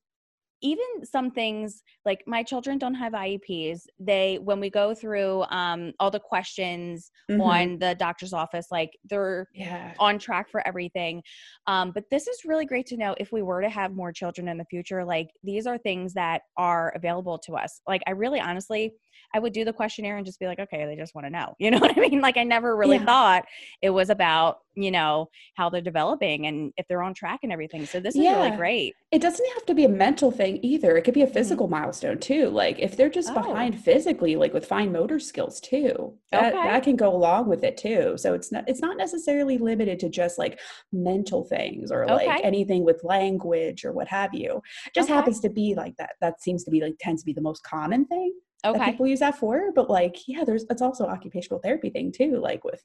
even 0.62 0.84
some 1.04 1.30
things 1.30 1.82
like 2.04 2.22
my 2.26 2.42
children 2.42 2.78
don't 2.78 2.94
have 2.94 3.12
IEPs. 3.12 3.80
They 3.98 4.38
when 4.42 4.60
we 4.60 4.70
go 4.70 4.94
through 4.94 5.42
um, 5.50 5.92
all 6.00 6.10
the 6.10 6.20
questions 6.20 7.10
Mhm. 7.30 7.40
on 7.40 7.78
the 7.78 7.94
doctor's 7.94 8.32
office, 8.32 8.66
like 8.70 8.90
they're 9.04 9.48
Yeah. 9.54 9.94
on 9.98 10.18
track 10.18 10.50
for 10.50 10.66
everything. 10.66 11.22
Um, 11.66 11.92
but 11.92 12.04
this 12.10 12.26
is 12.26 12.44
really 12.44 12.66
great 12.66 12.86
to 12.86 12.96
know 12.96 13.14
if 13.18 13.32
we 13.32 13.42
were 13.42 13.60
to 13.62 13.68
have 13.68 13.92
more 13.94 14.12
children 14.12 14.48
in 14.48 14.58
the 14.58 14.64
future, 14.66 15.04
like 15.04 15.30
these 15.42 15.66
are 15.66 15.78
things 15.78 16.14
that 16.14 16.42
are 16.56 16.92
available 16.94 17.38
to 17.38 17.56
us. 17.56 17.80
Like, 17.86 18.02
I 18.06 18.10
really 18.12 18.40
honestly, 18.40 18.92
I 19.34 19.38
would 19.38 19.52
do 19.52 19.64
the 19.64 19.72
questionnaire 19.72 20.16
and 20.16 20.26
just 20.26 20.40
be 20.40 20.46
like, 20.46 20.58
okay, 20.58 20.84
they 20.86 20.96
just 20.96 21.14
want 21.14 21.26
to 21.26 21.30
know. 21.30 21.54
You 21.60 21.70
know 21.70 21.78
what 21.78 21.96
I 21.96 22.00
mean? 22.00 22.20
Like, 22.20 22.36
I 22.36 22.44
never 22.44 22.76
really 22.76 22.96
Yeah. 22.98 23.04
thought 23.06 23.44
it 23.82 23.90
was 23.90 24.10
about, 24.10 24.58
you 24.74 24.90
know, 24.90 25.28
how 25.54 25.70
they're 25.70 25.80
developing 25.80 26.46
and 26.46 26.72
if 26.76 26.86
they're 26.88 27.02
on 27.02 27.14
track 27.14 27.40
and 27.44 27.52
everything. 27.52 27.84
So 27.86 28.00
this 28.00 28.14
is 28.16 28.20
really 28.20 28.50
great. 28.50 28.94
It 29.12 29.20
doesn't 29.20 29.52
have 29.54 29.66
to 29.66 29.74
be 29.74 29.84
a 29.84 29.88
mental 29.88 30.30
thing 30.30 30.60
either. 30.62 30.96
It 30.96 31.02
could 31.02 31.14
be 31.14 31.22
a 31.22 31.26
physical 31.26 31.66
milestone 31.66 32.18
too. 32.20 32.48
Like 32.48 32.78
if 32.78 32.96
they're 32.96 33.08
just 33.10 33.30
Mm-hmm. 33.30 33.38
Oh. 33.38 33.42
behind 33.52 33.80
physically, 33.82 34.36
like 34.36 34.52
with 34.54 34.64
fine 34.66 34.92
motor 34.92 35.18
skills 35.18 35.60
too, 35.60 36.14
that, 36.30 36.54
Okay. 36.54 36.62
that 36.68 36.82
can 36.84 36.94
go 36.94 37.12
along 37.14 37.48
with 37.48 37.64
it 37.64 37.76
too. 37.76 38.14
So 38.16 38.34
it's 38.34 38.52
not 38.52 38.64
it's 38.68 38.80
not 38.80 38.96
necessarily 38.96 39.58
limited 39.58 39.98
to 40.00 40.08
just 40.08 40.38
like 40.38 40.60
mental 40.92 41.44
things 41.44 41.90
or 41.90 42.06
like 42.06 42.44
anything 42.44 42.84
with 42.84 43.02
language 43.02 43.84
or 43.84 43.92
what 43.92 44.06
have 44.06 44.32
you. 44.32 44.62
It 44.86 44.94
just 44.94 45.08
Okay. 45.08 45.14
happens 45.16 45.40
to 45.40 45.50
be 45.50 45.74
like 45.76 45.96
that. 45.96 46.12
That 46.20 46.40
seems 46.40 46.62
to 46.64 46.70
be 46.70 46.80
like 46.80 46.94
tends 47.00 47.22
to 47.22 47.26
be 47.26 47.32
the 47.32 47.40
most 47.40 47.64
common 47.64 48.06
thing 48.06 48.32
that 48.62 48.74
Okay. 48.76 48.90
people 48.92 49.06
use 49.06 49.20
that 49.20 49.36
for. 49.38 49.72
But 49.74 49.88
like, 49.90 50.16
yeah, 50.28 50.44
there's 50.44 50.64
it's 50.70 50.82
also 50.82 51.06
occupational 51.06 51.60
therapy 51.60 51.90
thing 51.90 52.12
too, 52.12 52.36
like 52.38 52.64
with 52.64 52.82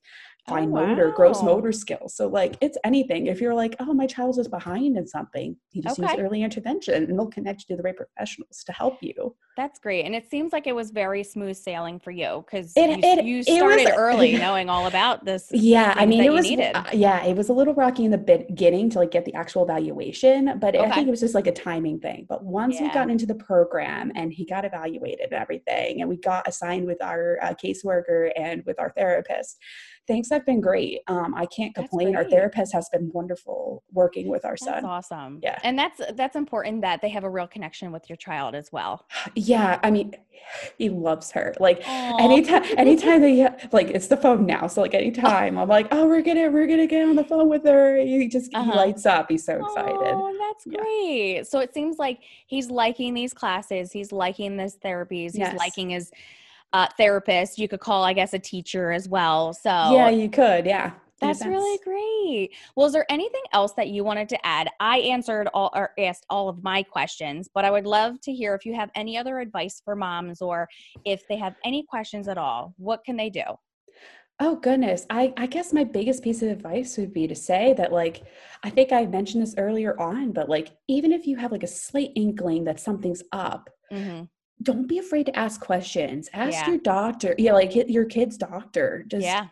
Oh, 0.47 0.51
fine 0.53 0.69
motor, 0.69 1.11
gross 1.11 1.41
motor 1.41 1.71
skills. 1.71 2.15
So 2.15 2.27
like 2.27 2.55
it's 2.61 2.77
anything. 2.83 3.25
If 3.27 3.41
you're 3.41 3.55
like, 3.55 3.75
oh, 3.79 3.93
my 3.93 4.05
child 4.05 4.37
is 4.37 4.47
behind 4.47 4.95
in 4.95 5.07
something, 5.07 5.55
you 5.71 5.81
just 5.81 5.97
use 5.97 6.11
early 6.19 6.43
intervention 6.43 7.03
and 7.05 7.17
they'll 7.17 7.25
connect 7.27 7.65
you 7.67 7.75
to 7.75 7.77
the 7.77 7.83
right 7.83 7.95
professionals 7.97 8.63
to 8.65 8.71
help 8.71 8.97
you. 9.01 9.35
That's 9.57 9.79
great. 9.79 10.05
And 10.05 10.13
it 10.13 10.29
seems 10.29 10.53
like 10.53 10.67
it 10.67 10.75
was 10.75 10.91
very 10.91 11.23
smooth 11.23 11.55
sailing 11.57 11.99
for 11.99 12.11
you 12.11 12.45
because 12.45 12.73
you, 12.75 12.83
it- 12.83 13.25
you 13.25 13.39
it 13.39 13.45
started 13.45 13.85
was- 13.85 13.93
early 13.97 14.33
knowing 14.37 14.69
all 14.69 14.85
about 14.85 15.25
this. 15.25 15.49
Yeah, 15.51 15.93
I 15.97 16.05
mean 16.05 16.19
that 16.19 16.27
it 16.27 16.29
was 16.31 16.45
uh, 16.51 16.83
yeah, 16.93 17.25
it 17.25 17.35
was 17.35 17.49
a 17.49 17.53
little 17.53 17.73
rocky 17.73 18.05
in 18.05 18.11
the 18.11 18.17
beginning 18.19 18.91
to 18.91 18.99
like 18.99 19.09
get 19.11 19.25
the 19.25 19.33
actual 19.33 19.63
evaluation, 19.63 20.59
but 20.59 20.75
I 20.75 20.79
Okay. 20.79 20.91
think 20.91 21.07
it 21.07 21.11
was 21.11 21.21
just 21.21 21.33
like 21.35 21.47
a 21.47 21.51
timing 21.51 21.99
thing. 21.99 22.25
But 22.29 22.43
once 22.45 22.79
we 22.79 22.85
Yeah. 22.87 22.93
got 22.93 23.09
into 23.09 23.25
the 23.25 23.35
program 23.35 24.11
and 24.15 24.31
he 24.31 24.45
got 24.45 24.63
evaluated 24.65 25.31
and 25.31 25.41
everything, 25.41 25.64
and 25.67 26.09
we 26.09 26.17
got 26.17 26.47
assigned 26.47 26.85
with 26.85 27.01
our 27.01 27.39
uh, 27.41 27.53
caseworker 27.53 28.31
and 28.35 28.63
with 28.65 28.79
our 28.79 28.91
therapist, 28.91 29.57
things 30.07 30.29
have 30.29 30.45
been 30.45 30.61
great. 30.61 30.99
Um, 31.07 31.33
I 31.35 31.45
can't 31.47 31.73
complain. 31.73 32.15
Our 32.15 32.23
therapist 32.23 32.73
has 32.73 32.89
been 32.89 33.11
wonderful 33.13 33.83
working 33.91 34.27
with 34.29 34.45
our 34.45 34.57
son. 34.57 34.73
That's 34.73 34.81
son. 34.83 34.89
awesome. 34.89 35.39
Yeah. 35.41 35.59
And 35.63 35.77
that's 35.77 35.99
that's 36.13 36.35
important 36.35 36.81
that 36.81 37.01
they 37.01 37.09
have 37.09 37.23
a 37.23 37.29
real 37.29 37.47
connection 37.47 37.91
with 37.91 38.09
your 38.09 38.17
child 38.17 38.55
as 38.55 38.71
well. 38.71 39.05
Yeah, 39.35 39.79
I 39.83 39.91
mean, 39.91 40.13
he 40.77 40.89
loves 40.89 41.31
her. 41.31 41.53
Like 41.59 41.81
Aw. 41.85 42.17
anytime, 42.23 42.63
anytime 42.77 43.21
they 43.21 43.47
like 43.71 43.89
it's 43.89 44.07
the 44.07 44.17
phone 44.17 44.45
now. 44.45 44.67
So 44.67 44.81
like 44.81 44.93
anytime 45.03 45.57
I'm 45.57 45.67
like, 45.69 45.87
oh, 45.91 46.07
we're 46.07 46.21
gonna 46.21 46.49
we're 46.49 46.67
gonna 46.67 46.87
get 46.87 47.07
on 47.07 47.15
the 47.15 47.23
phone 47.23 47.49
with 47.49 47.65
her. 47.65 47.97
He 47.97 48.27
just 48.27 48.53
Uh-huh. 48.53 48.71
he 48.71 48.77
lights 48.77 49.05
up. 49.05 49.29
He's 49.29 49.45
so 49.45 49.59
excited. 49.63 49.97
Oh, 50.01 50.35
that's 50.39 50.65
Yeah. 50.67 50.79
great. 50.81 51.47
So 51.47 51.59
it 51.59 51.73
seems 51.73 51.97
like 51.97 52.19
he's 52.47 52.69
liking 52.69 53.13
these 53.13 53.33
classes. 53.33 53.91
He's 53.91 54.11
liking 54.11 54.57
this 54.57 54.77
therapies. 54.77 55.31
He's 55.33 55.37
Yes. 55.37 55.57
liking 55.57 55.89
his 55.89 56.11
uh, 56.75 56.87
therapist. 56.97 57.57
You 57.57 57.69
could 57.69 57.79
call, 57.79 58.03
I 58.03 58.11
guess, 58.11 58.33
a 58.33 58.39
teacher 58.39 58.91
as 58.91 59.07
well. 59.07 59.53
So 59.53 59.69
Yeah, 59.69 60.09
you 60.09 60.29
could. 60.29 60.65
Yeah, 60.65 60.91
That's 61.21 61.45
really 61.45 61.79
great. 61.85 62.49
Well, 62.75 62.87
is 62.87 62.91
there 62.91 63.05
anything 63.09 63.43
else 63.53 63.71
that 63.77 63.87
you 63.87 64.03
wanted 64.03 64.27
to 64.29 64.45
add? 64.45 64.69
I 64.81 64.97
answered 64.99 65.47
all 65.53 65.71
or 65.73 65.91
asked 65.97 66.25
all 66.29 66.49
of 66.49 66.61
my 66.63 66.83
questions, 66.83 67.47
but 67.53 67.63
I 67.63 67.71
would 67.71 67.87
love 67.87 68.19
to 68.21 68.33
hear 68.33 68.53
if 68.55 68.65
you 68.65 68.75
have 68.75 68.89
any 68.93 69.17
other 69.17 69.39
advice 69.39 69.81
for 69.85 69.95
moms 69.95 70.41
or 70.41 70.67
if 71.05 71.25
they 71.29 71.37
have 71.37 71.55
any 71.63 71.85
questions 71.89 72.27
at 72.27 72.37
all. 72.37 72.73
What 72.77 73.05
can 73.05 73.15
they 73.15 73.29
do? 73.29 73.43
Oh 74.41 74.57
goodness. 74.57 75.05
I, 75.09 75.33
I 75.37 75.45
guess 75.45 75.71
my 75.71 75.85
biggest 75.85 76.21
piece 76.21 76.41
of 76.41 76.49
advice 76.49 76.97
would 76.97 77.13
be 77.13 77.25
to 77.25 77.35
say 77.35 77.73
that 77.77 77.93
like 77.93 78.23
I 78.63 78.69
think 78.69 78.91
I 78.91 79.05
mentioned 79.05 79.41
this 79.43 79.55
earlier 79.57 79.97
on, 79.97 80.33
but 80.33 80.49
like 80.49 80.75
even 80.89 81.13
if 81.13 81.25
you 81.25 81.37
have 81.37 81.53
like 81.53 81.63
a 81.63 81.67
slight 81.67 82.11
inkling 82.17 82.65
that 82.65 82.81
something's 82.81 83.23
up, 83.31 83.69
hmm 83.89 84.23
don't 84.63 84.87
be 84.87 84.97
afraid 84.99 85.25
to 85.27 85.37
ask 85.37 85.61
questions. 85.61 86.29
Ask 86.33 86.53
Yeah. 86.53 86.67
your 86.69 86.77
doctor. 86.79 87.35
Yeah, 87.37 87.53
like 87.53 87.75
your 87.75 88.05
kid's 88.05 88.37
doctor. 88.37 89.03
Just 89.07 89.23
Yeah, 89.23 89.47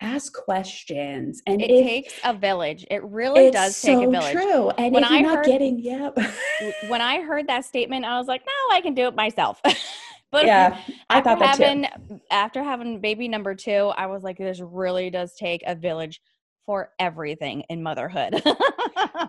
ask 0.00 0.32
questions. 0.34 1.40
And 1.46 1.62
it 1.62 1.70
if 1.70 1.86
takes 1.86 2.20
a 2.24 2.34
village. 2.34 2.84
It 2.90 3.02
really 3.04 3.50
does 3.50 3.76
so 3.76 3.98
take 4.00 4.08
a 4.08 4.10
village. 4.10 4.32
true. 4.32 4.70
And 4.70 4.92
When 4.94 5.04
if 5.04 5.10
you're 5.10 5.18
I 5.18 5.22
not 5.22 5.36
heard- 5.36 5.46
getting, 5.46 5.78
yep. 5.78 6.18
When 6.88 7.00
I 7.00 7.20
heard 7.22 7.46
that 7.48 7.64
statement, 7.64 8.04
I 8.04 8.18
was 8.18 8.26
like, 8.26 8.42
"No, 8.44 8.74
I 8.76 8.80
can 8.80 8.94
do 8.94 9.06
it 9.06 9.14
myself." 9.14 9.60
but 10.30 10.46
yeah, 10.46 10.78
I 11.08 11.20
thought 11.20 11.38
that 11.38 11.56
too. 11.56 12.18
after 12.30 12.62
having 12.62 13.00
baby 13.00 13.28
number 13.28 13.54
two, 13.54 13.92
I 13.96 14.06
was 14.06 14.22
like, 14.22 14.36
"This 14.38 14.60
really 14.60 15.10
does 15.10 15.34
take 15.36 15.62
a 15.66 15.74
village 15.74 16.20
for 16.66 16.90
everything 16.98 17.62
in 17.68 17.82
motherhood." 17.82 18.42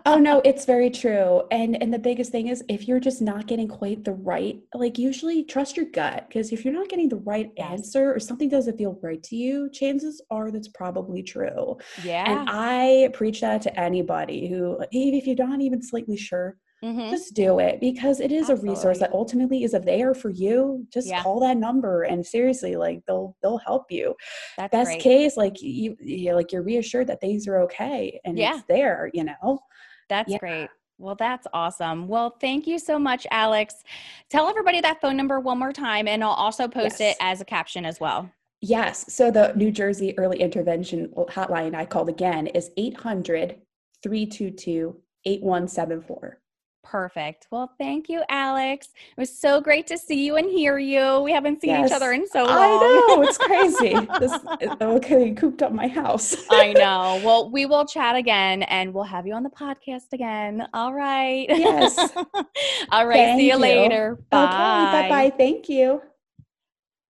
Oh 0.04 0.16
no, 0.16 0.40
it's 0.44 0.64
very 0.64 0.90
true. 0.90 1.42
And 1.50 1.80
and 1.82 1.92
the 1.92 1.98
biggest 1.98 2.32
thing 2.32 2.48
is 2.48 2.64
if 2.68 2.88
you're 2.88 3.00
just 3.00 3.22
not 3.22 3.46
getting 3.46 3.68
quite 3.68 4.04
the 4.04 4.12
right, 4.12 4.60
like 4.74 4.98
usually 4.98 5.44
trust 5.44 5.76
your 5.76 5.86
gut 5.86 6.26
because 6.28 6.52
if 6.52 6.64
you're 6.64 6.74
not 6.74 6.88
getting 6.88 7.08
the 7.08 7.16
right 7.16 7.50
answer 7.58 8.14
or 8.14 8.18
something 8.20 8.48
doesn't 8.48 8.78
feel 8.78 8.98
right 9.02 9.22
to 9.24 9.36
you, 9.36 9.70
chances 9.70 10.20
are 10.30 10.50
that's 10.50 10.68
probably 10.68 11.22
true. 11.22 11.76
yeah. 12.02 12.30
And 12.30 12.48
I 12.50 13.10
preach 13.12 13.40
that 13.40 13.62
to 13.62 13.80
anybody 13.80 14.48
who 14.48 14.78
even 14.90 15.18
if 15.18 15.26
you're 15.26 15.46
not 15.46 15.60
even 15.60 15.82
slightly 15.82 16.16
sure, 16.16 16.56
Mhm. 16.82 17.10
just 17.10 17.34
do 17.34 17.58
it 17.58 17.80
because 17.80 18.18
it 18.20 18.32
is 18.32 18.48
a 18.48 18.56
resource 18.56 18.98
that 18.98 19.12
ultimately 19.12 19.62
is 19.62 19.72
there 19.72 20.14
for 20.14 20.30
you. 20.30 20.86
Just 20.92 21.08
Yeah. 21.08 21.22
call 21.22 21.40
that 21.40 21.56
number 21.56 22.02
and 22.02 22.26
seriously 22.26 22.76
like 22.76 23.04
they'll 23.06 23.36
they'll 23.42 23.58
help 23.58 23.90
you. 23.92 24.14
That's 24.56 24.72
Best 24.72 24.86
great. 24.90 25.00
case 25.00 25.36
like 25.36 25.62
you, 25.62 25.96
you 26.00 26.34
like 26.34 26.52
you're 26.52 26.62
reassured 26.62 27.06
that 27.06 27.20
things 27.20 27.46
are 27.46 27.60
okay 27.62 28.20
and 28.24 28.36
Yeah. 28.38 28.56
it's 28.56 28.64
there, 28.66 29.10
you 29.14 29.24
know. 29.24 29.60
That's 30.08 30.30
Yeah. 30.32 30.38
great. 30.38 30.68
Well, 30.98 31.14
that's 31.16 31.46
awesome. 31.52 32.06
Well, 32.06 32.36
thank 32.40 32.66
you 32.66 32.78
so 32.78 32.98
much, 32.98 33.26
Alex. 33.30 33.82
Tell 34.28 34.48
everybody 34.48 34.80
that 34.80 35.00
phone 35.00 35.16
number 35.16 35.40
one 35.40 35.58
more 35.58 35.72
time, 35.72 36.06
and 36.06 36.22
I'll 36.22 36.30
also 36.30 36.68
post 36.68 37.00
Yes. 37.00 37.12
it 37.12 37.16
as 37.20 37.40
a 37.40 37.44
caption 37.44 37.84
as 37.84 37.98
well. 37.98 38.30
Yes. 38.60 39.12
So 39.12 39.30
the 39.30 39.52
New 39.56 39.72
Jersey 39.72 40.16
Early 40.16 40.40
Intervention 40.40 41.08
Hotline 41.08 41.74
I 41.74 41.86
called 41.86 42.08
again 42.08 42.46
is 42.48 42.70
800 42.76 43.60
322 44.02 45.00
8174. 45.24 46.38
Perfect. 46.82 47.46
Well, 47.50 47.72
thank 47.78 48.08
you, 48.08 48.22
Alex. 48.28 48.88
It 49.16 49.20
was 49.20 49.36
so 49.36 49.60
great 49.60 49.86
to 49.86 49.96
see 49.96 50.26
you 50.26 50.36
and 50.36 50.50
hear 50.50 50.78
you. 50.78 51.20
We 51.20 51.32
haven't 51.32 51.60
seen 51.60 51.70
yes, 51.70 51.90
each 51.90 51.94
other 51.94 52.12
in 52.12 52.26
so 52.28 52.44
long. 52.44 52.58
I 52.58 53.14
know. 53.16 53.22
It's 53.22 53.38
crazy. 53.38 54.08
this 54.20 54.36
okay, 54.80 55.30
cooped 55.32 55.62
up 55.62 55.72
my 55.72 55.88
house. 55.88 56.36
I 56.50 56.72
know. 56.72 57.20
Well, 57.22 57.50
we 57.50 57.66
will 57.66 57.86
chat 57.86 58.16
again 58.16 58.62
and 58.64 58.92
we'll 58.92 59.04
have 59.04 59.26
you 59.26 59.34
on 59.34 59.42
the 59.42 59.50
podcast 59.50 60.12
again. 60.12 60.66
All 60.74 60.92
right. 60.92 61.46
Yes. 61.48 61.98
All 62.90 63.06
right. 63.06 63.16
Thank 63.16 63.40
see 63.40 63.46
you, 63.46 63.52
you. 63.52 63.58
later. 63.58 64.18
Bye. 64.30 64.44
Okay. 64.44 65.08
Bye 65.08 65.08
bye. 65.08 65.36
Thank 65.36 65.68
you. 65.68 66.02